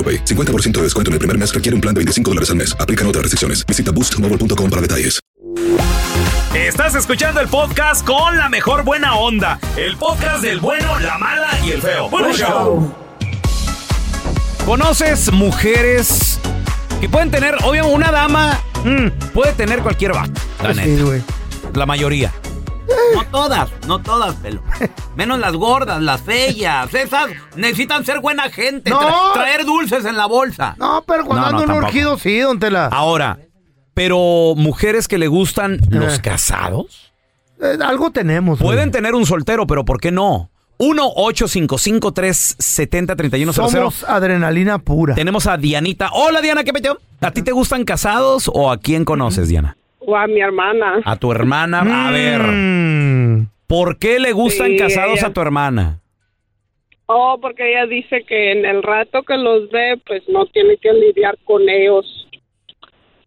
AroPay. 0.01 0.25
50% 0.25 0.71
de 0.71 0.83
descuento 0.83 1.09
en 1.09 1.13
el 1.13 1.19
primer 1.19 1.37
mes 1.37 1.53
requiere 1.53 1.75
un 1.75 1.81
plan 1.81 1.93
de 1.93 1.99
25 1.99 2.31
dólares 2.31 2.49
al 2.49 2.55
mes. 2.55 2.75
Aplican 2.79 3.05
otras 3.07 3.21
restricciones. 3.21 3.63
Visita 3.67 3.91
boostmobile.com 3.91 4.69
para 4.69 4.81
detalles. 4.81 5.19
Estás 6.53 6.95
escuchando 6.95 7.39
el 7.39 7.47
podcast 7.47 8.05
con 8.05 8.37
la 8.37 8.49
mejor 8.49 8.83
buena 8.83 9.15
onda. 9.15 9.59
El 9.77 9.95
podcast 9.97 10.41
del 10.43 10.59
bueno, 10.59 10.99
la 10.99 11.17
mala 11.17 11.47
y 11.65 11.71
el 11.71 11.81
feo. 11.81 12.09
Buen 12.09 12.33
show. 12.33 12.93
¿Conoces 14.65 15.31
mujeres 15.31 16.39
que 16.99 17.07
pueden 17.09 17.31
tener, 17.31 17.55
obviamente, 17.63 17.95
una 17.95 18.11
dama 18.11 18.59
puede 19.33 19.53
tener 19.53 19.79
cualquier 19.79 20.13
vato? 20.13 20.39
La 20.61 20.73
Sí, 20.73 20.81
neta. 20.81 21.03
güey. 21.03 21.21
La 21.73 21.85
mayoría. 21.85 22.31
No 23.15 23.23
todas, 23.31 23.69
no 23.87 23.99
todas, 23.99 24.35
pelo. 24.35 24.61
Menos 25.15 25.39
las 25.39 25.53
gordas, 25.53 26.01
las 26.01 26.21
feas. 26.21 26.93
Esas 26.93 27.29
necesitan 27.55 28.05
ser 28.05 28.19
buena 28.19 28.49
gente. 28.49 28.89
No. 28.89 28.99
tra- 29.01 29.33
traer 29.33 29.65
dulces 29.65 30.05
en 30.05 30.17
la 30.17 30.25
bolsa. 30.25 30.75
No, 30.79 31.03
pero 31.07 31.25
cuando 31.25 31.45
No, 31.45 31.51
no, 31.51 31.57
ando 31.59 31.63
en 31.63 31.69
un 31.69 31.75
tampoco. 31.83 31.97
urgido, 31.97 32.17
sí, 32.17 32.39
don 32.39 32.59
Tela. 32.59 32.87
Ahora, 32.91 33.39
pero 33.93 34.53
mujeres 34.55 35.07
que 35.07 35.17
le 35.17 35.27
gustan 35.27 35.79
los 35.89 36.19
casados. 36.19 37.11
Eh, 37.61 37.77
algo 37.85 38.11
tenemos. 38.11 38.59
güey. 38.59 38.75
Pueden 38.75 38.91
tener 38.91 39.15
un 39.15 39.25
soltero, 39.25 39.67
pero 39.67 39.85
¿por 39.85 39.99
qué 39.99 40.11
no? 40.11 40.49
1-855-370-3100. 40.79 43.53
Somos 43.53 44.03
adrenalina 44.03 44.79
pura. 44.79 45.15
Tenemos 45.15 45.45
a 45.47 45.57
Dianita. 45.57 46.09
Hola, 46.13 46.41
Diana, 46.41 46.63
¿qué 46.63 46.73
peteo? 46.73 46.97
¿A 47.21 47.31
ti 47.31 47.41
te 47.43 47.51
gustan 47.51 47.83
casados 47.85 48.49
o 48.53 48.71
a 48.71 48.77
quién 48.79 49.05
conoces, 49.05 49.47
Diana? 49.47 49.77
O 50.11 50.15
a 50.17 50.27
mi 50.27 50.41
hermana. 50.41 51.01
A 51.05 51.15
tu 51.15 51.31
hermana. 51.31 51.83
Mm. 51.83 51.91
A 51.91 52.11
ver, 52.11 53.47
¿por 53.65 53.97
qué 53.97 54.19
le 54.19 54.33
gustan 54.33 54.67
Sí, 54.71 54.77
casados 54.77 55.19
ella- 55.19 55.27
a 55.27 55.33
tu 55.33 55.39
hermana? 55.41 55.99
Oh, 57.05 57.37
porque 57.41 57.71
ella 57.71 57.85
dice 57.85 58.23
que 58.27 58.51
en 58.51 58.65
el 58.65 58.83
rato 58.83 59.23
que 59.23 59.37
los 59.37 59.69
ve, 59.71 59.99
pues 60.05 60.23
no 60.27 60.45
tiene 60.47 60.75
que 60.77 60.91
lidiar 60.93 61.37
con 61.45 61.67
ellos. 61.69 62.05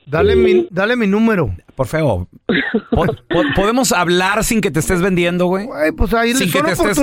Dale 0.07 0.37
mi, 0.37 0.67
dale 0.71 0.97
mi 0.97 1.07
número. 1.07 1.51
Por 1.75 1.87
feo. 1.89 2.29
Po- 2.91 3.05
po- 3.07 3.43
¿Podemos 3.57 3.91
hablar 3.93 4.45
sin 4.45 4.61
que 4.61 4.71
te 4.71 4.79
estés 4.81 5.03
vendiendo, 5.03 5.47
güey? 5.47 5.67
Güey, 5.67 5.93
pues 5.93 6.15
ahí 6.15 6.33
Sin 6.35 6.47
que 6.47 6.59
son 6.59 6.67
te 6.67 6.73
estés- 6.73 6.95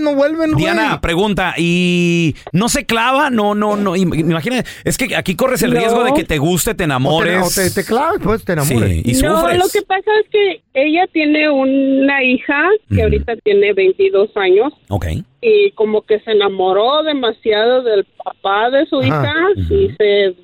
no 0.00 0.14
vuelven, 0.14 0.52
güey. 0.52 0.64
Diana, 0.64 1.00
pregunta, 1.00 1.54
¿y 1.58 2.36
no 2.52 2.68
se 2.68 2.86
clava? 2.86 3.30
No, 3.30 3.54
no, 3.54 3.76
no. 3.76 3.96
im- 3.96 4.18
Imagina, 4.18 4.62
es 4.84 4.96
que 4.98 5.16
aquí 5.16 5.34
corres 5.34 5.62
el 5.62 5.72
No. 5.74 5.80
riesgo 5.80 6.04
de 6.04 6.12
que 6.12 6.24
te 6.24 6.38
guste, 6.38 6.70
te 6.70 6.74
O 6.74 6.76
te, 6.76 6.84
enamores. 6.84 7.42
o 7.42 7.60
te, 7.60 7.70
te 7.70 7.84
clavas, 7.84 8.16
pues 8.22 8.44
te. 8.44 8.60
Sí, 8.60 9.02
y 9.04 9.12
no, 9.22 9.48
lo 9.52 9.68
que 9.72 9.82
pasa 9.82 10.10
es 10.22 10.30
que 10.30 10.62
ella 10.74 11.06
tiene 11.12 11.50
una 11.50 12.22
hija 12.22 12.68
que 12.94 13.02
ahorita 13.02 13.34
tiene 13.42 13.72
22 13.72 14.30
años 14.36 14.72
Ok. 14.88 15.06
y 15.40 15.70
como 15.72 16.02
que 16.02 16.20
se 16.20 16.32
enamoró 16.32 17.02
demasiado 17.02 17.82
del 17.82 18.04
papá 18.24 18.70
de 18.70 18.86
su 18.86 19.00
Ajá. 19.00 19.06
hija 19.06 19.34
y 19.74 19.90
se 19.96 20.34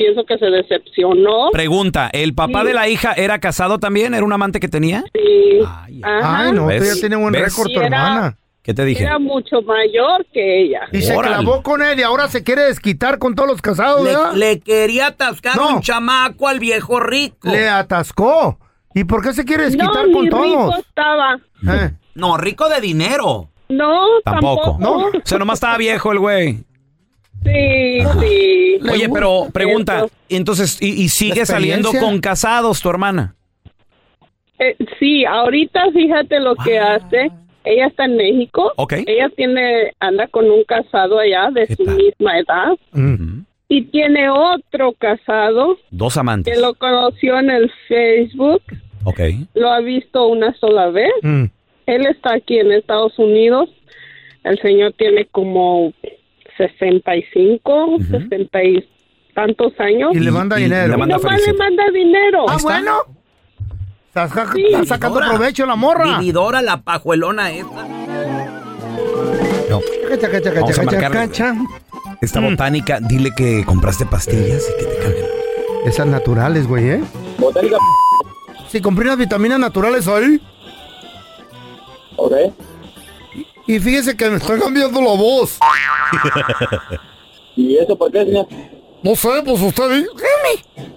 pienso 0.00 0.24
que 0.24 0.38
se 0.38 0.46
decepcionó. 0.46 1.50
Pregunta, 1.52 2.08
¿el 2.12 2.34
papá 2.34 2.62
Sí. 2.62 2.68
de 2.68 2.74
la 2.74 2.88
hija 2.88 3.12
era 3.12 3.38
casado 3.38 3.78
también? 3.78 4.14
¿Era 4.14 4.24
un 4.24 4.32
amante 4.32 4.60
que 4.60 4.68
tenía? 4.68 5.04
Sí. 5.14 5.60
Ajá. 6.02 6.44
Ay, 6.46 6.52
no, 6.52 6.66
¿Ves? 6.66 6.80
usted 6.82 6.94
ya 6.94 7.00
tiene 7.00 7.16
buen 7.16 7.32
¿Ves? 7.32 7.42
récord 7.42 7.66
tu 7.66 7.72
Y 7.72 7.76
era- 7.76 7.86
hermana. 7.86 8.36
¿Qué 8.62 8.74
te 8.74 8.84
dije? 8.84 9.04
Era 9.04 9.18
mucho 9.18 9.62
mayor 9.62 10.24
que 10.32 10.62
ella. 10.62 10.80
Y 10.92 11.00
se 11.02 11.14
Órale. 11.16 11.36
clavó 11.36 11.62
con 11.62 11.82
él 11.82 11.98
y 11.98 12.02
ahora 12.02 12.28
se 12.28 12.44
quiere 12.44 12.62
desquitar 12.62 13.18
con 13.18 13.34
todos 13.34 13.48
los 13.48 13.60
casados, 13.62 14.04
¿verdad? 14.04 14.32
quería 14.64 15.08
atascar 15.08 15.56
No. 15.56 15.76
un 15.76 15.80
chamaco 15.80 16.46
al 16.48 16.58
viejo 16.60 17.00
rico. 17.00 17.48
Le 17.50 17.68
atascó. 17.68 18.58
¿Y 18.94 19.04
por 19.04 19.22
qué 19.22 19.32
se 19.32 19.44
quiere 19.44 19.64
desquitar 19.64 20.06
no, 20.08 20.12
con 20.12 20.24
ni 20.24 20.30
todos? 20.30 20.44
rico 20.44 20.74
estaba. 20.78 21.36
Eh, 21.68 21.90
No, 22.14 22.36
rico 22.36 22.68
de 22.68 22.80
dinero. 22.80 23.48
No, 23.70 24.04
Tampoco. 24.24 24.72
tampoco. 24.78 25.06
O 25.18 25.20
sea, 25.24 25.38
nomás 25.38 25.54
estaba 25.56 25.76
viejo 25.78 26.12
el 26.12 26.18
güey. 26.18 26.58
Sí, 27.44 28.00
sí. 28.20 28.78
Oye, 28.90 29.08
pero 29.12 29.48
pregunta, 29.52 30.06
entonces, 30.28 30.80
¿y, 30.80 31.02
y 31.04 31.08
sigue 31.08 31.46
saliendo 31.46 31.90
con 31.98 32.20
casados 32.20 32.80
tu 32.82 32.90
hermana? 32.90 33.34
Eh, 34.58 34.76
sí, 34.98 35.24
ahorita 35.24 35.90
fíjate 35.92 36.38
lo 36.40 36.54
que 36.56 36.78
hace. 36.78 37.30
Ella 37.64 37.86
está 37.86 38.04
en 38.06 38.16
México. 38.16 38.72
Ok. 38.76 38.94
Ella 39.06 39.30
tiene, 39.36 39.92
anda 40.00 40.26
con 40.28 40.50
un 40.50 40.64
casado 40.64 41.18
allá 41.18 41.50
de 41.50 41.66
su 41.74 41.82
misma 41.84 42.38
edad. 42.38 42.76
Y 43.68 43.82
tiene 43.84 44.28
otro 44.30 44.92
casado 44.98 45.78
Dos 45.90 46.16
amantes. 46.16 46.52
que 46.54 46.60
lo 46.60 46.74
conoció 46.74 47.38
en 47.38 47.50
el 47.50 47.70
Facebook. 47.86 48.62
Ok. 49.04 49.20
Lo 49.54 49.70
ha 49.70 49.80
visto 49.80 50.26
una 50.26 50.52
sola 50.54 50.88
vez. 50.88 51.12
Él 51.22 52.06
está 52.06 52.34
aquí 52.34 52.58
en 52.58 52.72
Estados 52.72 53.18
Unidos. 53.18 53.70
El 54.42 54.58
señor 54.60 54.94
tiene 54.96 55.26
como 55.26 55.92
65, 56.68 57.96
60 58.10 58.64
y 58.64 58.88
tantos 59.34 59.72
años. 59.78 60.10
Y 60.14 60.20
le 60.20 60.30
manda 60.30 60.56
dinero. 60.56 60.88
le 60.88 60.96
manda 60.98 61.16
Y 61.16 61.22
nomás 61.22 61.46
le 61.46 61.52
manda 61.54 61.84
dinero. 61.92 62.44
Ah, 62.48 62.58
bueno. 62.62 62.96
Está, 64.08 64.28
Sí. 64.52 64.64
está 64.66 64.84
sacando 64.84 65.20
provecho 65.20 65.64
la 65.66 65.76
morra. 65.76 66.18
Vividora, 66.18 66.60
la 66.62 66.82
pajuelona 66.82 67.52
esta. 67.52 67.86
Cacha, 70.08 70.30
cacha, 70.30 70.50
Vamos 70.52 70.78
cacha, 70.78 71.06
a 71.06 71.10
cacha. 71.10 71.54
Esta 72.20 72.40
botánica, 72.40 72.98
dile 73.00 73.30
que 73.34 73.64
compraste 73.64 74.04
pastillas 74.04 74.64
y 74.68 74.80
que 74.80 74.90
te 74.90 74.96
cambien. 74.98 75.26
Esas 75.86 76.06
naturales, 76.06 76.66
güey, 76.66 76.90
¿eh? 76.90 77.00
Botánica. 77.38 77.76
Si 78.68 78.80
compré 78.80 79.04
unas 79.06 79.16
vitaminas 79.18 79.58
naturales 79.58 80.06
ahí. 80.08 80.40
Ok. 82.16 82.32
Y 83.70 83.78
fíjese 83.78 84.16
que 84.16 84.28
me 84.28 84.38
está 84.38 84.58
cambiando 84.58 85.00
la 85.00 85.14
voz. 85.14 85.56
¿Y 87.54 87.76
eso 87.76 87.96
por 87.96 88.10
qué, 88.10 88.24
señor? 88.24 88.48
No 89.00 89.14
sé, 89.14 89.28
pues 89.44 89.60
usted 89.62 89.88
dígame. 89.90 90.90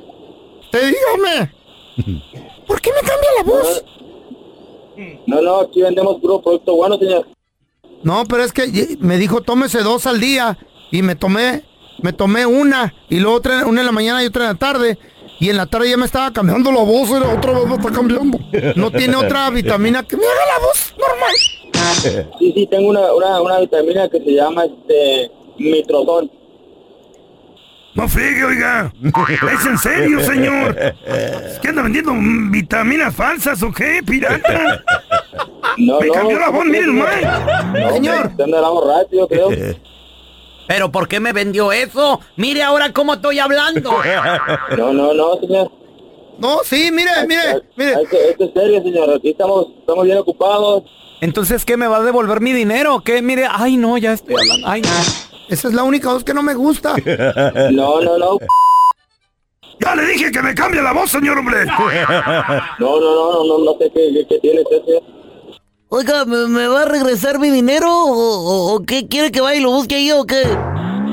Usted 0.63 0.91
dígame. 0.91 1.53
¿Por 2.65 2.81
qué 2.81 2.89
me 2.89 3.07
cambia 3.07 3.29
la 3.37 3.43
voz? 3.43 3.85
No, 5.27 5.39
no, 5.39 5.59
aquí 5.59 5.83
vendemos 5.83 6.19
puro 6.19 6.41
producto 6.41 6.75
bueno, 6.75 6.97
señor. 6.97 7.27
No, 8.01 8.23
pero 8.25 8.43
es 8.43 8.51
que 8.51 8.97
me 9.01 9.17
dijo 9.17 9.41
tómese 9.41 9.83
dos 9.83 10.07
al 10.07 10.19
día 10.19 10.57
y 10.89 11.03
me 11.03 11.15
tomé, 11.15 11.63
me 12.01 12.11
tomé 12.11 12.47
una 12.47 12.91
y 13.07 13.19
luego 13.19 13.37
otra, 13.37 13.67
una 13.67 13.81
en 13.81 13.85
la 13.85 13.91
mañana 13.91 14.23
y 14.23 14.25
otra 14.25 14.45
en 14.45 14.49
la 14.49 14.55
tarde 14.55 14.97
y 15.39 15.51
en 15.51 15.57
la 15.57 15.67
tarde 15.67 15.91
ya 15.91 15.97
me 15.97 16.05
estaba 16.05 16.33
cambiando 16.33 16.71
la 16.71 16.81
voz, 16.81 17.07
era 17.11 17.35
otra 17.35 17.51
vez 17.51 17.67
me 17.67 17.75
está 17.75 17.91
cambiando. 17.91 18.39
No 18.75 18.89
tiene 18.89 19.15
otra 19.15 19.51
vitamina 19.51 20.01
que 20.01 20.17
me 20.17 20.25
haga 20.25 20.57
la 20.57 20.65
voz 20.65 20.95
normal. 20.97 21.62
Sí, 22.39 22.51
sí, 22.53 22.67
tengo 22.67 22.89
una, 22.89 23.13
una, 23.13 23.41
una 23.41 23.59
vitamina 23.59 24.09
que 24.09 24.19
se 24.19 24.31
llama 24.31 24.65
este 24.65 25.31
mitrozón. 25.57 26.31
No 27.95 28.07
friegue, 28.07 28.43
oiga. 28.43 28.91
¿Es 29.53 29.65
en 29.65 29.77
serio, 29.77 30.19
señor? 30.21 30.75
¿Es 31.05 31.59
que 31.59 31.67
anda 31.67 31.83
vendiendo 31.83 32.13
vitaminas 32.49 33.15
falsas 33.15 33.61
o 33.61 33.71
qué, 33.71 34.01
pirata? 34.03 34.83
No, 35.77 35.99
Me 35.99 36.07
no, 36.07 36.13
cambió 36.13 36.39
la 36.39 36.49
voz, 36.49 36.59
¿cómo 36.59 36.71
mire 36.71 36.83
crees, 36.83 36.95
nomás. 36.95 37.73
No, 37.73 37.93
Señor. 37.93 38.31
Yo 39.11 39.27
creo. 39.27 39.49
¿Pero 40.67 40.91
por 40.91 41.07
qué 41.07 41.19
me 41.19 41.33
vendió 41.33 41.71
eso? 41.71 42.19
Mire 42.35 42.63
ahora 42.63 42.91
cómo 42.93 43.15
estoy 43.15 43.39
hablando. 43.39 43.91
No, 44.77 44.93
no, 44.93 45.13
no, 45.13 45.39
señor. 45.39 45.71
No, 46.39 46.59
sí, 46.63 46.89
mire, 46.91 47.11
mire, 47.27 47.61
mire. 47.75 47.93
Esto 48.01 48.45
es 48.45 48.53
serio, 48.53 48.81
señor. 48.81 49.13
Aquí 49.13 49.29
estamos, 49.29 49.67
estamos 49.79 50.05
bien 50.05 50.17
ocupados. 50.17 50.83
Entonces, 51.23 51.63
¿qué 51.63 51.77
me 51.77 51.87
va 51.87 51.97
a 51.97 52.01
devolver 52.03 52.41
mi 52.41 52.51
dinero? 52.51 52.99
¿Qué? 52.99 53.21
Mire, 53.21 53.47
ay, 53.49 53.77
no, 53.77 53.97
ya 53.97 54.11
estoy 54.11 54.35
hablando. 54.37 54.67
Ay, 54.67 54.81
no. 54.81 54.89
Esa 55.47 55.67
es 55.69 55.73
la 55.73 55.83
única 55.83 56.11
voz 56.11 56.23
que 56.25 56.33
no 56.33 56.43
me 56.43 56.53
gusta. 56.53 56.95
No, 57.71 58.01
no, 58.01 58.17
no. 58.17 58.37
Ya 59.79 59.95
le 59.95 60.05
dije 60.05 60.31
que 60.31 60.41
me 60.41 60.53
cambie 60.53 60.81
la 60.81 60.91
voz, 60.91 61.11
señor 61.11 61.37
hombre. 61.37 61.65
No, 62.79 62.99
no, 62.99 62.99
no, 62.99 63.33
no, 63.33 63.43
no, 63.59 63.65
no 63.65 63.71
sé 63.79 63.89
qué, 63.93 64.11
qué, 64.13 64.25
qué 64.27 64.39
tiene. 64.39 64.61
Oiga, 65.87 66.25
¿me, 66.25 66.47
me 66.47 66.67
va 66.67 66.81
a 66.81 66.85
regresar 66.85 67.39
mi 67.39 67.49
dinero 67.51 67.87
o, 67.89 68.11
o- 68.11 68.75
o 68.75 68.83
qué? 68.85 69.07
¿Quiere 69.07 69.31
que 69.31 69.39
vaya 69.39 69.59
y 69.59 69.63
lo 69.63 69.71
busque 69.71 69.95
ahí 69.95 70.11
o 70.11 70.25
qué? 70.25 70.43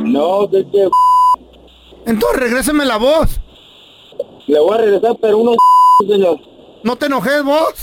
No, 0.06 0.48
que 0.50 0.68
que 0.72 0.88
Entonces 2.06 2.40
regréseme 2.40 2.84
la 2.84 2.96
voz. 2.96 3.38
le 4.48 4.58
voy 4.58 4.74
a 4.76 4.80
regresar, 4.80 5.12
pero 5.22 5.38
unos 5.38 5.56
señor. 6.08 6.36
No 6.82 6.96
te 6.96 7.06
enojes 7.06 7.44
vos. 7.44 7.74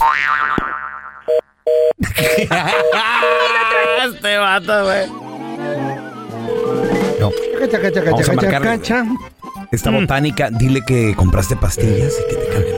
este 4.05 4.37
vato, 4.37 4.83
güey. 4.83 5.07
No. 7.19 7.31
Cacha, 7.59 7.81
cacha, 7.81 8.01
Vamos 8.01 8.29
cacha, 8.29 8.57
a 8.57 8.61
cacha. 8.61 9.05
Esta 9.71 9.91
botánica, 9.91 10.49
dile 10.51 10.81
que 10.85 11.15
compraste 11.15 11.55
pastillas 11.55 12.13
y 12.19 12.29
que 12.29 12.35
te 12.35 12.47
cambien. 12.47 12.75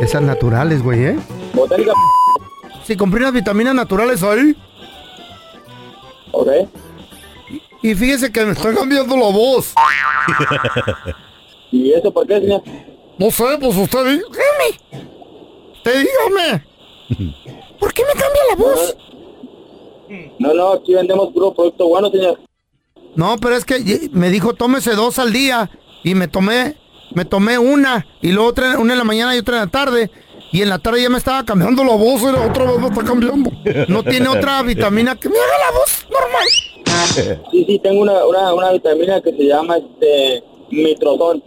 Esas 0.00 0.22
naturales, 0.22 0.82
güey, 0.82 1.04
¿eh? 1.04 1.18
Botánica. 1.54 1.92
Si 2.84 2.96
compré 2.96 3.20
unas 3.20 3.32
vitaminas 3.32 3.74
naturales 3.74 4.22
ahí. 4.22 4.56
Ok. 6.32 6.48
Y 7.82 7.94
fíjese 7.94 8.30
que 8.32 8.44
me 8.44 8.52
está 8.52 8.72
cambiando 8.74 9.16
la 9.16 9.30
voz. 9.30 9.74
¿Y 11.72 11.92
eso 11.92 12.12
por 12.12 12.26
qué, 12.26 12.40
señor? 12.40 12.62
No 13.18 13.30
sé, 13.30 13.44
pues 13.60 13.76
usted 13.76 14.04
dígame. 14.04 15.02
Usted 15.74 16.04
dígame. 16.04 16.64
¿Por 17.82 17.92
qué 17.92 18.04
me 18.04 18.12
cambia 18.12 18.42
la 18.50 18.54
voz? 18.54 18.96
No, 20.38 20.54
no, 20.54 20.72
aquí 20.74 20.94
vendemos 20.94 21.32
puro 21.32 21.52
producto 21.52 21.88
bueno, 21.88 22.12
señor. 22.12 22.38
No, 23.16 23.36
pero 23.38 23.56
es 23.56 23.64
que 23.64 24.08
me 24.12 24.30
dijo 24.30 24.54
tómese 24.54 24.94
dos 24.94 25.18
al 25.18 25.32
día 25.32 25.68
y 26.04 26.14
me 26.14 26.28
tomé, 26.28 26.76
me 27.12 27.24
tomé 27.24 27.58
una 27.58 28.06
y 28.20 28.30
luego 28.30 28.50
otra, 28.50 28.78
una 28.78 28.92
en 28.92 28.98
la 29.00 29.04
mañana 29.04 29.34
y 29.34 29.40
otra 29.40 29.56
en 29.56 29.64
la 29.64 29.70
tarde 29.70 30.12
y 30.52 30.62
en 30.62 30.68
la 30.68 30.78
tarde 30.78 31.02
ya 31.02 31.10
me 31.10 31.18
estaba 31.18 31.44
cambiando 31.44 31.82
la 31.82 31.96
voz, 31.96 32.22
era 32.22 32.46
otra 32.46 32.66
vez 32.66 32.78
me 32.78 32.86
está 32.86 33.02
cambiando. 33.02 33.50
No 33.88 34.04
tiene 34.04 34.28
otra 34.28 34.62
vitamina 34.62 35.16
que 35.16 35.28
me 35.28 35.36
haga 35.36 35.58
la 35.58 35.78
voz 35.78 36.06
normal. 36.08 37.42
Sí, 37.50 37.64
sí, 37.66 37.80
tengo 37.80 38.02
una, 38.02 38.24
una, 38.24 38.54
una 38.54 38.70
vitamina 38.70 39.20
que 39.20 39.32
se 39.32 39.44
llama 39.44 39.78
este 39.78 40.44
mitrozón. 40.70 41.42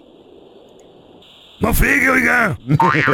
No 1.60 1.74
friegue, 1.74 2.10
oiga. 2.10 2.58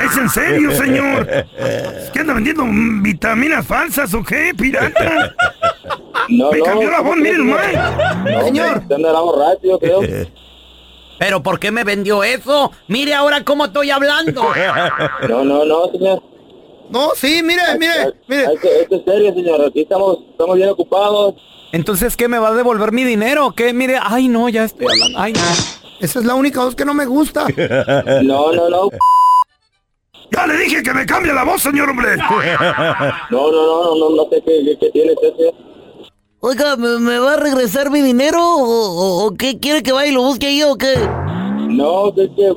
¿Es 0.04 0.18
en 0.18 0.30
serio, 0.30 0.72
señor? 0.72 1.28
¿Es 1.30 2.10
que 2.12 2.20
anda 2.20 2.34
vendiendo 2.34 2.66
vitaminas 3.02 3.66
falsas 3.66 4.14
o 4.14 4.24
qué, 4.24 4.54
pirata? 4.58 5.36
No, 6.30 6.52
Me 6.52 6.60
no, 6.60 6.66
cambió 6.66 6.90
la 6.90 7.02
voz, 7.02 7.10
¿cómo 7.12 7.24
mire 7.24 7.36
crees, 7.36 7.74
nomás. 7.74 8.24
No, 8.24 8.44
Señor. 8.44 8.78
Usted 8.78 8.96
andará 8.96 9.20
borracho, 9.20 9.60
yo 9.64 9.80
creo. 9.80 10.02
¿Pero 11.20 11.44
por 11.44 11.60
qué 11.60 11.72
me 11.72 11.84
vendió 11.84 12.24
eso? 12.24 12.72
Mire 12.88 13.14
ahora 13.14 13.44
cómo 13.44 13.66
estoy 13.66 13.92
hablando. 13.92 14.44
No, 15.30 15.44
no, 15.44 15.66
no, 15.66 15.92
señor. 15.92 16.24
No, 16.90 17.12
sí, 17.16 17.42
mire, 17.44 17.62
mire, 17.80 18.14
mire. 18.28 18.44
Esto, 18.54 18.68
esto 18.82 18.96
es 18.96 19.02
serio, 19.06 19.34
señor. 19.34 19.66
Aquí 19.66 19.82
estamos, 19.82 20.18
estamos 20.32 20.56
bien 20.58 20.70
ocupados. 20.70 21.36
Entonces, 21.72 22.18
¿qué 22.18 22.28
me 22.28 22.40
va 22.40 22.50
a 22.50 22.54
devolver 22.54 22.92
mi 22.92 23.04
dinero? 23.04 23.54
¿Qué? 23.56 23.72
Mire, 23.72 23.98
ay, 24.02 24.28
no, 24.28 24.50
ya 24.50 24.64
estoy 24.64 24.88
hablando. 24.88 25.20
Ay, 25.20 25.34
no. 25.34 25.40
Esa 26.02 26.20
es 26.20 26.26
la 26.26 26.36
única 26.36 26.64
voz 26.64 26.76
que 26.76 26.86
no 26.86 26.94
me 26.94 27.06
gusta. 27.06 27.46
No, 28.24 28.52
no, 28.52 28.70
no. 28.70 28.90
Ya 30.32 30.48
le 30.48 30.58
dije 30.60 30.82
que 30.82 30.94
me 30.94 31.06
cambie 31.06 31.34
la 31.34 31.44
voz, 31.44 31.62
señor 31.62 31.90
hombre. 31.90 32.16
No, 33.30 33.52
no, 33.52 33.54
no, 33.66 33.84
no, 33.84 33.96
no, 33.96 34.10
no 34.16 34.24
sé 34.30 34.42
qué, 34.46 34.64
qué, 34.66 34.78
qué 34.80 34.90
tiene 34.92 35.14
usted, 35.14 35.36
señor. 35.36 35.54
Oiga, 36.44 36.76
¿me, 36.76 36.98
me 37.00 37.20
va 37.20 37.34
a 37.34 37.38
regresar 37.38 37.92
mi 37.92 38.02
dinero 38.02 38.40
o, 38.44 38.64
o- 38.64 39.26
o 39.28 39.34
qué? 39.38 39.60
¿Quiere 39.60 39.84
que 39.84 39.92
vaya 39.92 40.10
y 40.12 40.16
lo 40.16 40.24
busque 40.24 40.48
ahí 40.48 40.64
o 40.64 40.76
qué? 40.76 40.96
No, 41.70 42.12
que 42.16 42.34
que 42.36 42.52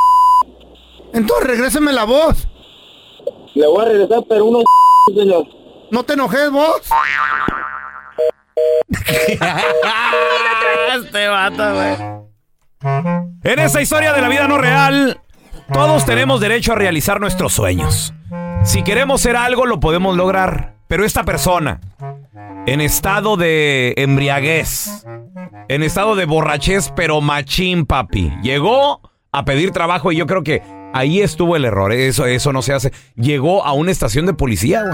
Entonces 1.13 1.47
regréseme 1.47 1.93
la 1.93 2.05
voz. 2.05 2.47
le 3.55 3.67
voy 3.67 3.85
a 3.85 3.89
regresar, 3.89 4.21
pero 4.29 4.47
unos 4.47 4.65
señor. 5.15 5.45
No 5.91 6.03
te 6.03 6.15
enojes 6.15 6.51
vos. 6.51 6.81
este 10.97 11.29
vato, 11.29 11.75
güey. 11.75 12.14
En 13.45 13.59
esta 13.59 13.83
historia 13.83 14.15
de 14.15 14.23
la 14.23 14.29
vida 14.31 14.49
no 14.49 14.57
real, 14.57 15.21
todos 15.71 16.07
tenemos 16.07 16.41
derecho 16.41 16.73
a 16.73 16.77
realizar 16.77 17.21
nuestros 17.21 17.53
sueños. 17.53 18.15
Si 18.65 18.83
queremos 18.83 19.21
ser 19.21 19.37
algo, 19.37 19.67
lo 19.67 19.81
podemos 19.81 20.17
lograr. 20.17 20.77
Pero 20.89 21.05
esta 21.05 21.25
persona, 21.25 21.79
en 22.67 22.81
estado 22.81 23.37
de 23.37 23.93
embriaguez, 23.99 25.05
en 25.69 25.83
estado 25.83 26.17
de 26.17 26.25
borrachez, 26.25 26.91
pero 26.97 27.21
machín, 27.21 27.85
papi, 27.85 28.33
llegó 28.43 29.03
a 29.31 29.45
pedir 29.45 29.73
trabajo 29.73 30.11
y 30.11 30.17
yo 30.17 30.27
creo 30.27 30.43
que 30.43 30.63
ahí 30.95 31.21
estuvo 31.21 31.55
el 31.55 31.67
error. 31.67 31.93
Eso, 31.93 32.25
eso 32.25 32.51
no 32.51 32.63
se 32.63 32.73
hace. 32.73 32.93
Llegó 33.15 33.63
a 33.67 33.75
una 33.75 33.91
estación 33.91 34.25
de 34.25 34.33
policía, 34.33 34.85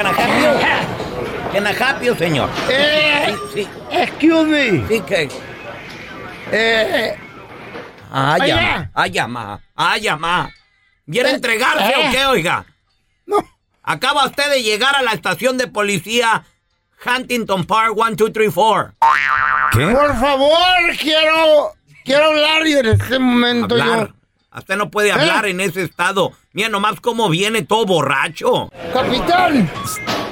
Can 0.00 0.06
I 0.06 0.12
help 0.14 0.34
you? 0.40 1.52
Can 1.52 1.66
I 1.66 1.72
help 1.74 2.02
you, 2.02 2.14
señor? 2.16 2.48
Eh, 2.70 3.36
Sí, 3.52 3.64
sí. 3.64 3.68
excuse 3.90 4.46
me. 4.46 4.88
Sí, 4.88 5.00
que... 5.02 5.28
Eh, 6.52 7.16
Ay, 8.12 8.50
ama, 8.50 8.90
ay, 8.94 9.18
ama, 9.18 9.60
ay, 9.76 10.08
ama. 10.08 10.50
¿Viene 11.06 11.28
a 11.28 11.32
entregarse 11.34 11.92
o 11.96 12.10
qué, 12.10 12.24
oiga? 12.26 12.64
No. 13.26 13.36
Acaba 13.82 14.24
usted 14.26 14.50
de 14.50 14.62
llegar 14.62 14.96
a 14.96 15.02
la 15.02 15.12
estación 15.12 15.58
de 15.58 15.68
policía 15.68 16.44
Huntington 17.04 17.64
Park 17.66 17.90
1234. 17.94 18.94
Por 19.72 20.16
favor, 20.18 20.96
quiero, 20.98 21.72
quiero 22.04 22.24
hablar 22.30 22.66
y 22.66 22.72
en 22.72 22.86
este 22.86 23.18
momento 23.18 23.74
Hablar. 23.74 24.14
Usted 24.56 24.76
no 24.76 24.90
puede 24.90 25.12
hablar 25.12 25.46
¿Eh? 25.46 25.50
en 25.50 25.60
ese 25.60 25.82
estado. 25.82 26.32
Mira 26.52 26.68
nomás 26.68 27.00
cómo 27.00 27.28
viene 27.28 27.62
todo 27.62 27.86
borracho. 27.86 28.68
Capitán. 28.92 29.70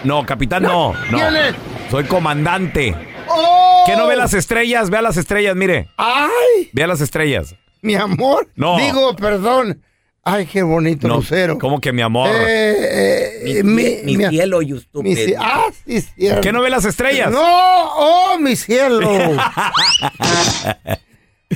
No, 0.04 0.26
capitán, 0.26 0.64
no. 0.64 0.92
no. 1.11 1.18
¿Quién 1.18 1.37
es? 1.37 1.54
Soy 1.90 2.04
comandante. 2.04 2.94
¡Oh! 3.28 3.85
¿Que 3.87 3.94
no 3.96 4.07
ve 4.09 4.16
las 4.16 4.35
estrellas? 4.35 4.90
Vea 4.90 5.02
las 5.02 5.16
estrellas, 5.16 5.54
mire. 5.54 5.88
¡Ay! 5.96 6.68
Vea 6.72 6.87
las 6.88 7.00
estrellas. 7.00 7.54
Mi 7.81 7.94
amor. 7.94 8.48
No. 8.57 8.76
Digo, 8.78 9.14
perdón. 9.14 9.83
Ay, 10.24 10.46
qué 10.46 10.62
bonito 10.62 11.09
No, 11.09 11.16
lucero. 11.16 11.57
¿Cómo 11.59 11.81
que 11.81 11.92
mi 11.92 12.02
amor? 12.02 12.28
Eh, 12.35 13.59
eh, 13.61 13.62
Mi, 13.62 14.02
mi 14.16 14.26
cielo, 14.28 14.61
you 14.62 14.74
mi 14.74 14.81
stupid. 14.83 15.16
ci- 15.16 15.37
ah, 15.38 15.66
sí, 15.87 16.00
cierto. 16.02 16.40
¿Qué 16.42 16.52
no 16.52 16.61
ve 16.61 16.68
las 16.70 16.85
estrellas? 16.85 17.31
No, 17.31 17.40
oh, 17.40 18.37
mi 18.38 18.54
cielo. 18.57 19.09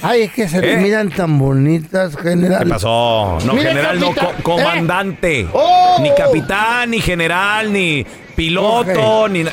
Ay, 0.00 0.22
es 0.22 0.32
que 0.32 0.48
se 0.48 0.58
¿Eh? 0.72 0.76
miran 0.78 1.10
tan 1.10 1.38
bonitas, 1.38 2.16
general. 2.16 2.64
¿Qué 2.64 2.70
pasó? 2.70 3.38
No, 3.44 3.56
general, 3.56 4.00
no, 4.00 4.14
co- 4.14 4.32
comandante. 4.42 5.46
¡Oh! 5.52 5.98
Ni 6.00 6.14
capitán, 6.14 6.90
ni 6.90 7.00
general, 7.00 7.70
ni 7.72 8.06
piloto, 8.34 9.28
ni... 9.28 9.44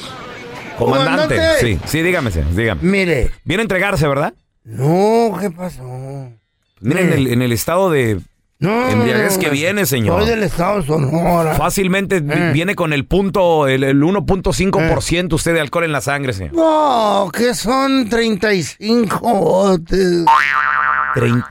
Comandante. 0.77 1.35
Comandante. 1.35 1.39
Sí, 1.59 1.79
sí, 1.85 2.01
dígame, 2.01 2.31
señor, 2.31 2.55
dígame. 2.55 2.81
Mire. 2.83 3.31
Viene 3.43 3.61
a 3.61 3.63
entregarse, 3.63 4.07
¿verdad? 4.07 4.33
No, 4.63 5.37
¿qué 5.41 5.51
pasó? 5.51 5.83
Mire, 6.79 7.01
en 7.01 7.11
el, 7.13 7.27
en 7.27 7.41
el 7.41 7.51
estado 7.51 7.89
de 7.91 8.21
No. 8.61 8.89
embriaguez 8.89 9.37
que 9.37 9.49
viene, 9.49 9.85
señor. 9.85 10.19
Soy 10.21 10.29
del 10.31 10.43
estado 10.43 10.81
de 10.81 10.87
Sonora. 10.87 11.53
Fácilmente 11.55 12.17
Eh. 12.17 12.51
viene 12.53 12.75
con 12.75 12.91
el 12.91 13.05
punto, 13.05 13.69
el, 13.69 13.85
el 13.85 14.01
1.5% 14.03 15.33
usted 15.33 15.53
de 15.53 15.61
alcohol 15.61 15.85
en 15.85 15.93
la 15.93 16.01
sangre, 16.01 16.33
señor. 16.33 16.53
No, 16.55 17.31
que 17.33 17.53
son 17.55 18.09
35 18.09 19.17
botes. 19.21 20.25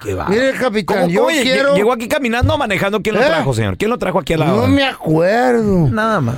Que 0.02 0.14
va. 0.14 0.28
Mire, 0.28 0.52
capitán, 0.52 0.96
¿Cómo- 0.98 1.08
yo 1.08 1.22
cómo 1.24 1.34
quiero... 1.42 1.74
Llegó 1.74 1.92
aquí 1.92 2.08
caminando 2.08 2.54
o 2.54 2.58
manejando. 2.58 3.00
¿Quién 3.00 3.14
lo 3.16 3.22
¿Eh? 3.22 3.26
trajo, 3.26 3.54
señor? 3.54 3.76
¿Quién 3.78 3.90
lo 3.90 3.96
trajo 3.98 4.18
aquí 4.20 4.34
al 4.34 4.40
lado? 4.40 4.60
No 4.60 4.66
me 4.68 4.84
acuerdo. 4.84 5.88
Nada 5.88 6.20
más. 6.20 6.36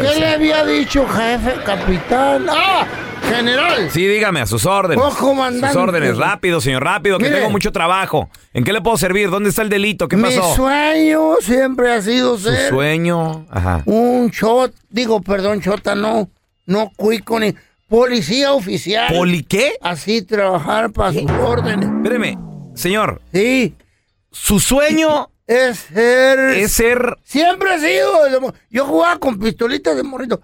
¿Qué 0.00 0.06
ser. 0.08 0.18
le 0.18 0.28
había 0.34 0.64
dicho, 0.66 1.06
jefe, 1.06 1.54
capitán? 1.64 2.46
¡Ah! 2.50 2.84
General. 3.28 3.90
Sí, 3.90 4.06
dígame, 4.06 4.40
a 4.40 4.46
sus 4.46 4.64
órdenes. 4.66 5.04
Oh, 5.04 5.14
comandante. 5.16 5.68
Sus 5.74 5.76
órdenes, 5.82 6.16
rápido, 6.16 6.60
señor, 6.60 6.82
rápido, 6.84 7.18
que 7.18 7.24
Mire. 7.24 7.36
tengo 7.36 7.50
mucho 7.50 7.72
trabajo. 7.72 8.28
¿En 8.54 8.64
qué 8.64 8.72
le 8.72 8.80
puedo 8.80 8.96
servir? 8.96 9.30
¿Dónde 9.30 9.50
está 9.50 9.62
el 9.62 9.68
delito? 9.68 10.08
¿Qué 10.08 10.16
Mi 10.16 10.22
pasó? 10.24 10.54
sueño 10.54 11.36
siempre 11.40 11.92
ha 11.92 12.00
sido 12.02 12.38
Su 12.38 12.50
ser 12.50 12.68
sueño. 12.70 13.46
Ajá. 13.50 13.82
un 13.86 14.28
shot, 14.30 14.74
digo, 14.88 15.20
perdón, 15.20 15.60
chota, 15.60 15.94
no, 15.94 16.28
no 16.66 16.90
cuico 16.96 17.38
ni 17.40 17.54
policía 17.88 18.52
oficial. 18.52 19.12
¿Poli 19.14 19.42
qué? 19.44 19.74
Así 19.80 20.22
trabajar 20.22 20.90
para 20.92 21.12
sus 21.12 21.30
órdenes. 21.30 21.88
Espéreme, 21.88 22.38
señor. 22.74 23.20
Sí. 23.32 23.74
Su 24.30 24.60
sueño 24.60 25.30
Es 25.46 25.78
ser... 25.78 26.38
es 26.50 26.72
ser. 26.72 27.16
Siempre 27.22 27.70
ha 27.72 27.78
sido. 27.78 28.40
mo- 28.40 28.52
Yo 28.70 28.84
jugaba 28.84 29.18
con 29.18 29.38
pistolitas 29.38 29.96
de 29.96 30.02
morrito. 30.02 30.40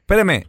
Espéreme, 0.00 0.46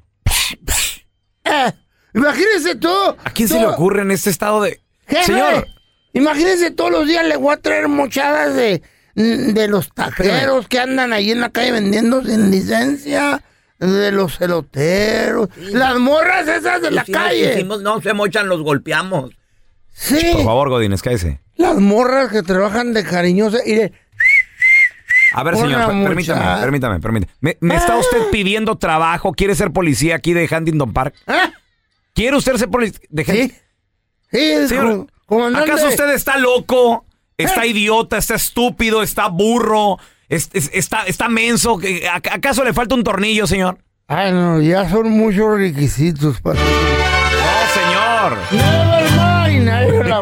Eh, 1.49 1.71
imagínense 2.13 2.75
tú. 2.75 2.89
¿a 3.23 3.29
quién 3.33 3.47
se 3.47 3.59
le 3.59 3.65
ocurre 3.67 4.01
en 4.01 4.11
este 4.11 4.29
estado 4.29 4.61
de. 4.61 4.79
Jefe, 5.07 5.23
Señor. 5.25 5.67
Imagínense 6.13 6.71
todos 6.71 6.91
los 6.91 7.07
días 7.07 7.25
le 7.25 7.37
voy 7.37 7.53
a 7.53 7.57
traer 7.57 7.87
mochadas 7.87 8.55
de, 8.55 8.81
de 9.15 9.67
los 9.67 9.93
taqueros 9.93 10.67
que 10.67 10.79
andan 10.79 11.13
ahí 11.13 11.31
en 11.31 11.39
la 11.41 11.49
calle 11.49 11.71
vendiendo 11.71 12.23
sin 12.23 12.49
licencia, 12.49 13.43
de 13.79 14.11
los 14.11 14.37
celoteros, 14.37 15.49
las 15.55 15.97
morras 15.99 16.47
esas 16.47 16.81
de 16.81 16.91
la 16.91 17.05
calle. 17.05 17.63
no, 17.63 18.01
se 18.01 18.13
mochan, 18.13 18.49
los 18.49 18.61
golpeamos. 18.61 19.31
Sí, 19.91 20.31
Por 20.33 20.45
favor, 20.45 20.69
Godínez, 20.69 21.01
cállese. 21.01 21.39
las 21.55 21.75
morras 21.75 22.31
que 22.31 22.41
trabajan 22.41 22.93
de 22.93 23.03
cariñosa 23.03 23.59
y 23.65 23.75
de... 23.75 23.93
A 25.33 25.43
ver, 25.43 25.55
señor, 25.55 25.85
per- 25.87 26.03
permítame, 26.03 26.61
permítame, 26.61 26.99
permítame. 26.99 27.33
¿Me, 27.41 27.57
me 27.61 27.75
está 27.75 27.95
usted 27.97 28.29
pidiendo 28.31 28.77
trabajo? 28.77 29.31
¿Quiere 29.33 29.55
ser 29.55 29.71
policía 29.71 30.15
aquí 30.15 30.33
de 30.33 30.49
Huntington 30.51 30.91
Park? 30.93 31.13
¿Ah? 31.27 31.51
¿Quiere 32.13 32.35
usted 32.37 32.55
ser 32.55 32.69
policía 32.69 32.99
de 33.09 33.25
Sí, 33.25 33.53
sí, 34.31 34.67
Señor, 34.67 35.05
co- 35.05 35.07
comandante. 35.25 35.71
¿Acaso 35.71 35.87
usted 35.89 36.09
está 36.13 36.37
loco? 36.37 37.05
¿Está 37.37 37.63
¿Eh? 37.65 37.69
idiota? 37.69 38.17
¿Está 38.17 38.35
estúpido? 38.35 39.01
¿Está 39.03 39.27
burro? 39.27 39.97
es- 40.27 40.49
es- 40.53 40.69
¿Está, 40.73 41.03
está 41.05 41.29
menso? 41.29 41.77
¿Que- 41.77 42.07
a- 42.07 42.15
¿Acaso 42.17 42.63
le 42.63 42.73
falta 42.73 42.95
un 42.95 43.03
tornillo, 43.03 43.47
señor? 43.47 43.77
Ay, 44.07 44.31
no, 44.31 44.59
ya 44.61 44.89
son 44.89 45.09
muchos 45.11 45.57
requisitos 45.57 46.41
para... 46.41 46.59
No, 46.59 46.65
señor. 47.73 48.37
Never 48.51 49.11
mind, 49.11 49.65
never 49.65 50.07
la. 50.07 50.21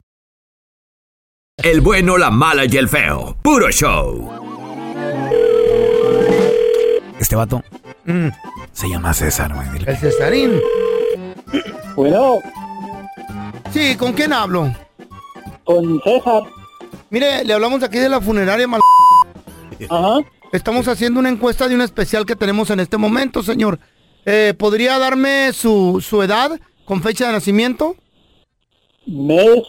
El 1.63 1.81
bueno, 1.81 2.17
la 2.17 2.31
mala 2.31 2.65
y 2.65 2.75
el 2.77 2.87
feo. 2.89 3.35
Puro 3.41 3.69
show. 3.71 4.29
Este 7.19 7.35
vato 7.35 7.61
se 8.73 8.89
llama 8.89 9.13
César, 9.13 9.53
güey. 9.53 9.67
El 9.85 9.97
Cesarín. 9.97 10.59
Bueno, 11.95 12.39
Sí, 13.71 13.95
¿con 13.95 14.13
quién 14.13 14.33
hablo? 14.33 14.73
con 15.63 16.01
César. 16.03 16.43
Mire, 17.09 17.43
le 17.45 17.53
hablamos 17.53 17.83
aquí 17.83 17.99
de 17.99 18.09
la 18.09 18.19
funeraria 18.19 18.67
mal... 18.67 18.81
Ajá. 19.89 20.17
Estamos 20.51 20.87
haciendo 20.87 21.19
una 21.19 21.29
encuesta 21.29 21.67
de 21.67 21.75
un 21.75 21.81
especial 21.81 22.25
que 22.25 22.35
tenemos 22.35 22.69
en 22.71 22.79
este 22.81 22.97
momento, 22.97 23.41
señor. 23.43 23.79
Eh, 24.25 24.53
¿Podría 24.57 24.97
darme 24.99 25.53
su, 25.53 26.03
su 26.05 26.21
edad 26.21 26.59
con 26.85 27.01
fecha 27.01 27.27
de 27.27 27.33
nacimiento? 27.33 27.95
Mes 29.05 29.61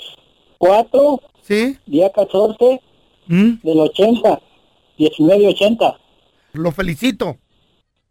4, 0.59 1.21
Sí. 1.43 1.79
día 1.87 2.11
14 2.11 2.81
¿Mm? 3.27 3.53
del 3.63 3.81
80. 3.81 4.41
1980. 4.99 5.99
Lo 6.53 6.71
felicito. 6.73 7.37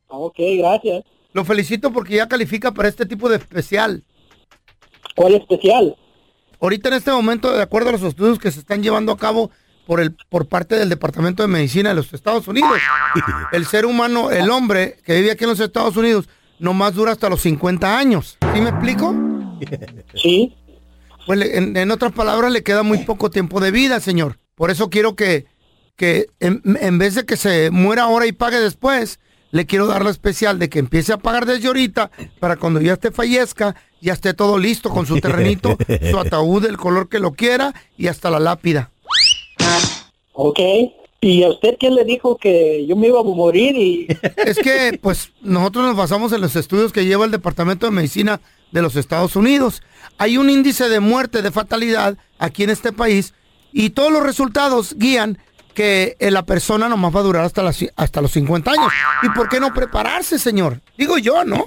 Ok, 0.07 0.35
gracias. 0.57 1.03
Lo 1.33 1.45
felicito 1.45 1.91
porque 1.93 2.15
ya 2.15 2.27
califica 2.27 2.71
para 2.73 2.89
este 2.89 3.05
tipo 3.05 3.29
de 3.29 3.37
especial. 3.37 4.03
¿Cuál 5.15 5.35
especial? 5.35 5.95
Ahorita 6.59 6.89
en 6.89 6.95
este 6.95 7.11
momento, 7.11 7.51
de 7.51 7.61
acuerdo 7.61 7.89
a 7.89 7.91
los 7.93 8.03
estudios 8.03 8.37
que 8.37 8.51
se 8.51 8.59
están 8.59 8.83
llevando 8.83 9.11
a 9.11 9.17
cabo 9.17 9.51
por 9.87 9.99
el 9.99 10.15
por 10.29 10.47
parte 10.47 10.75
del 10.75 10.89
Departamento 10.89 11.41
de 11.41 11.47
Medicina 11.47 11.89
de 11.89 11.95
los 11.95 12.13
Estados 12.13 12.47
Unidos, 12.47 12.79
el 13.51 13.65
ser 13.65 13.85
humano, 13.85 14.31
el 14.31 14.49
hombre 14.49 14.97
que 15.03 15.15
vive 15.15 15.31
aquí 15.31 15.45
en 15.45 15.49
los 15.49 15.59
Estados 15.59 15.95
Unidos, 15.97 16.29
nomás 16.59 16.93
dura 16.93 17.13
hasta 17.13 17.29
los 17.29 17.41
50 17.41 17.97
años. 17.97 18.37
¿Sí 18.53 18.61
me 18.61 18.69
explico? 18.69 19.15
Sí. 20.13 20.55
Pues 21.25 21.39
le- 21.39 21.57
en, 21.57 21.77
en 21.77 21.91
otras 21.91 22.11
palabras, 22.11 22.51
le 22.51 22.63
queda 22.63 22.83
muy 22.83 22.99
poco 22.99 23.29
tiempo 23.29 23.59
de 23.59 23.71
vida, 23.71 23.99
señor. 23.99 24.39
Por 24.55 24.71
eso 24.71 24.89
quiero 24.89 25.15
que, 25.15 25.45
que 25.95 26.27
en, 26.39 26.61
en 26.79 26.97
vez 26.97 27.15
de 27.15 27.25
que 27.25 27.37
se 27.37 27.69
muera 27.71 28.03
ahora 28.03 28.25
y 28.27 28.31
pague 28.31 28.59
después, 28.59 29.19
le 29.51 29.65
quiero 29.65 29.85
dar 29.87 30.03
la 30.03 30.11
especial 30.11 30.59
de 30.59 30.69
que 30.69 30.79
empiece 30.79 31.11
a 31.13 31.17
pagar 31.17 31.45
desde 31.45 31.67
ahorita 31.67 32.09
para 32.39 32.55
cuando 32.55 32.79
ya 32.81 32.93
esté 32.93 33.11
fallezca, 33.11 33.75
ya 34.01 34.13
esté 34.13 34.33
todo 34.33 34.57
listo 34.57 34.89
con 34.89 35.05
su 35.05 35.19
terrenito, 35.19 35.77
su 36.09 36.17
ataúd, 36.19 36.65
el 36.65 36.77
color 36.77 37.09
que 37.09 37.19
lo 37.19 37.33
quiera 37.33 37.73
y 37.97 38.07
hasta 38.07 38.29
la 38.29 38.39
lápida. 38.39 38.91
Ok. 40.33 40.59
¿Y 41.23 41.43
a 41.43 41.49
usted 41.49 41.75
quién 41.79 41.93
le 41.93 42.03
dijo 42.03 42.37
que 42.37 42.85
yo 42.87 42.95
me 42.95 43.07
iba 43.07 43.19
a 43.19 43.23
morir 43.23 43.75
y 43.75 44.07
Es 44.37 44.57
que, 44.57 44.97
pues, 44.99 45.31
nosotros 45.41 45.85
nos 45.85 45.95
basamos 45.95 46.31
en 46.33 46.41
los 46.41 46.55
estudios 46.55 46.91
que 46.91 47.05
lleva 47.05 47.25
el 47.25 47.31
Departamento 47.31 47.85
de 47.85 47.91
Medicina 47.91 48.41
de 48.71 48.81
los 48.81 48.95
Estados 48.95 49.35
Unidos. 49.35 49.81
Hay 50.17 50.37
un 50.37 50.49
índice 50.49 50.89
de 50.89 50.99
muerte, 50.99 51.41
de 51.41 51.51
fatalidad 51.51 52.17
aquí 52.39 52.63
en 52.63 52.69
este 52.69 52.91
país 52.91 53.33
y 53.71 53.91
todos 53.91 54.11
los 54.11 54.23
resultados 54.23 54.95
guían 54.97 55.37
que 55.73 56.17
eh, 56.19 56.31
la 56.31 56.43
persona 56.43 56.89
nomás 56.89 57.15
va 57.15 57.21
a 57.21 57.23
durar 57.23 57.45
hasta, 57.45 57.63
las, 57.63 57.79
hasta 57.95 58.21
los 58.21 58.31
50 58.31 58.71
años. 58.71 58.91
¿Y 59.23 59.29
por 59.29 59.47
qué 59.49 59.59
no 59.59 59.73
prepararse, 59.73 60.37
señor? 60.37 60.81
Digo 60.97 61.17
yo, 61.17 61.43
¿no? 61.45 61.63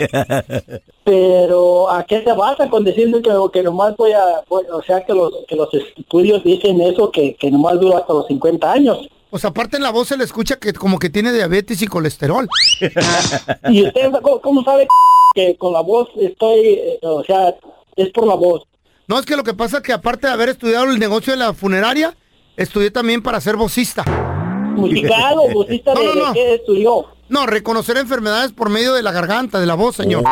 Pero 1.05 1.91
¿a 1.91 2.05
qué 2.05 2.23
se 2.23 2.33
basa 2.33 2.69
con 2.69 2.85
decirle 2.85 3.23
que, 3.23 3.33
que 3.53 3.63
nomás 3.63 3.97
voy 3.97 4.13
a, 4.13 4.43
o 4.49 4.83
sea, 4.83 5.05
que 5.05 5.15
los, 5.15 5.33
que 5.49 5.57
los 5.57 5.69
estudios 5.73 6.45
dicen 6.45 6.81
eso, 6.81 7.11
que, 7.11 7.35
que 7.37 7.51
nomás 7.51 7.81
dura 7.81 7.99
hasta 7.99 8.13
los 8.13 8.27
50 8.27 8.73
años? 8.73 9.09
Pues 9.35 9.45
aparte 9.45 9.79
en 9.79 9.83
la 9.83 9.91
voz 9.91 10.07
se 10.07 10.17
le 10.17 10.23
escucha 10.23 10.61
que 10.61 10.73
como 10.73 11.01
que 11.01 11.11
tiene 11.11 11.33
diabetes 11.33 11.83
y 11.83 11.89
colesterol. 11.89 12.49
¿Y 13.69 13.85
usted 13.85 14.13
cómo, 14.41 14.63
sabe 14.63 14.87
que 15.35 15.57
con 15.57 15.73
la 15.73 15.81
voz 15.81 16.09
estoy, 16.21 16.61
eh, 16.61 16.99
o 17.03 17.25
sea, 17.25 17.53
es 17.97 18.11
por 18.11 18.29
la 18.29 18.37
voz? 18.37 18.63
No, 19.09 19.19
es 19.19 19.27
que 19.27 19.35
lo 19.35 19.43
que 19.43 19.53
pasa 19.53 19.79
es 19.79 19.83
que 19.83 19.93
aparte 19.93 20.29
de 20.29 20.33
haber 20.33 20.51
estudiado 20.51 20.85
el 20.85 21.01
negocio 21.01 21.33
de 21.33 21.41
la 21.41 21.53
funeraria, 21.53 22.17
estudié 22.57 22.93
también 22.93 23.25
para 23.25 23.41
ser 23.41 23.57
vocista. 23.57 24.05
¿Musical 24.77 25.35
o 25.39 25.49
vocista 25.53 25.95
de- 25.95 26.01
de 26.07 26.23
qué 26.33 26.55
estudió? 26.55 27.07
No, 27.29 27.45
reconocer 27.47 27.97
enfermedades 27.97 28.53
por 28.53 28.71
medio 28.71 28.95
de 28.95 29.03
la 29.03 29.11
garganta, 29.11 29.59
de 29.59 29.67
la 29.67 29.75
voz, 29.75 29.97
señor. 29.97 30.23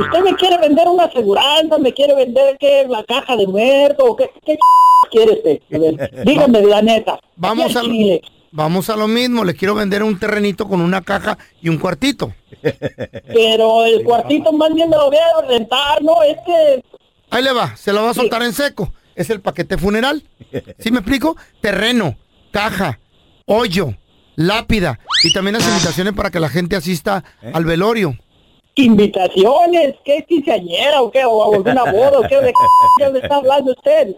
¿Usted 0.00 0.20
me 0.24 0.34
quiere 0.34 0.58
vender 0.58 0.88
una 0.88 1.04
aseguranza? 1.04 1.78
¿Me 1.78 1.92
quiere 1.94 2.16
vender 2.16 2.56
qué? 2.58 2.86
¿La 2.88 3.04
caja 3.04 3.36
de 3.36 3.46
muerto? 3.46 4.04
¿O 4.04 4.16
¿Qué, 4.16 4.28
qué 4.44 4.58
quiere 5.12 5.34
usted? 5.34 5.60
A 5.72 5.78
ver, 5.78 6.24
dígame 6.24 6.60
la 6.62 6.82
neta. 6.82 7.20
Vamos 7.36 7.76
a, 7.76 7.82
Chile. 7.82 8.20
Vamos 8.50 8.90
a 8.90 8.96
lo 8.96 9.08
mismo, 9.08 9.44
le 9.44 9.54
quiero 9.54 9.74
vender 9.74 10.02
un 10.02 10.18
terrenito 10.18 10.68
con 10.68 10.80
una 10.80 11.02
caja 11.02 11.38
y 11.60 11.68
un 11.68 11.78
cuartito. 11.78 12.32
Pero 13.26 13.84
el 13.84 14.04
cuartito 14.04 14.52
más 14.52 14.72
bien 14.74 14.90
me 14.90 14.96
lo 14.96 15.06
voy 15.06 15.16
a 15.16 15.46
rentar, 15.46 16.02
¿no? 16.02 16.22
Es 16.22 16.36
que... 16.44 16.84
Ahí 17.30 17.42
le 17.42 17.52
va, 17.52 17.76
se 17.76 17.92
lo 17.92 18.02
va 18.02 18.10
a 18.10 18.14
soltar 18.14 18.42
en 18.42 18.52
seco. 18.52 18.92
Es 19.14 19.30
el 19.30 19.40
paquete 19.40 19.76
funeral. 19.76 20.22
¿Sí 20.78 20.90
me 20.90 20.98
explico? 20.98 21.36
Terreno, 21.60 22.16
caja, 22.52 22.98
hoyo, 23.46 23.94
lápida 24.36 25.00
y 25.24 25.32
también 25.32 25.54
las 25.54 25.66
invitaciones 25.66 26.14
para 26.14 26.30
que 26.30 26.40
la 26.40 26.48
gente 26.48 26.76
asista 26.76 27.24
al 27.52 27.64
velorio. 27.64 28.16
¿Invitaciones? 28.76 29.96
¿Qué 30.04 30.24
quinceañera 30.28 31.02
o 31.02 31.10
qué? 31.10 31.24
¿O 31.24 31.52
alguna 31.52 31.82
boda 31.90 32.20
o 32.20 32.22
qué? 32.28 32.36
¿De 32.36 32.52
qué 32.52 33.18
está 33.18 33.36
hablando 33.36 33.72
usted? 33.72 34.14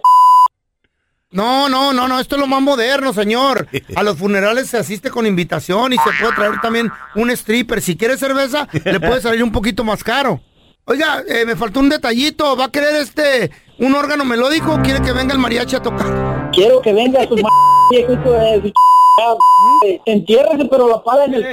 No, 1.33 1.69
no, 1.69 1.93
no, 1.93 2.09
no, 2.09 2.19
esto 2.19 2.35
es 2.35 2.41
lo 2.41 2.49
más 2.49 2.61
moderno, 2.61 3.13
señor. 3.13 3.69
A 3.95 4.03
los 4.03 4.19
funerales 4.19 4.69
se 4.69 4.79
asiste 4.79 5.11
con 5.11 5.27
invitación 5.27 5.93
y 5.93 5.97
se 5.97 6.11
puede 6.21 6.35
traer 6.35 6.61
también 6.61 6.91
un 7.15 7.31
stripper. 7.31 7.81
Si 7.81 7.97
quiere 7.97 8.17
cerveza, 8.19 8.67
le 8.85 8.99
puede 8.99 9.21
salir 9.21 9.45
un 9.45 9.53
poquito 9.53 9.85
más 9.85 10.03
caro. 10.03 10.41
Oiga, 10.87 11.23
eh, 11.29 11.45
me 11.47 11.55
faltó 11.55 11.79
un 11.79 11.89
detallito. 11.89 12.57
¿Va 12.57 12.65
a 12.65 12.71
querer 12.73 12.97
este 12.97 13.51
un 13.79 13.95
órgano 13.95 14.25
melódico 14.25 14.73
o 14.75 14.83
quiere 14.83 15.01
que 15.03 15.13
venga 15.13 15.33
el 15.33 15.39
mariachi 15.39 15.77
a 15.77 15.83
tocar? 15.83 16.51
Quiero 16.53 16.81
que 16.83 16.93
venga 16.93 17.23
su 17.29 17.35
m 17.35 17.49
su 17.93 18.73
ch- 18.73 20.01
Entiérrese, 20.07 20.65
pero 20.69 20.89
la 20.89 21.01
pala 21.05 21.27
en 21.27 21.35
el... 21.35 21.53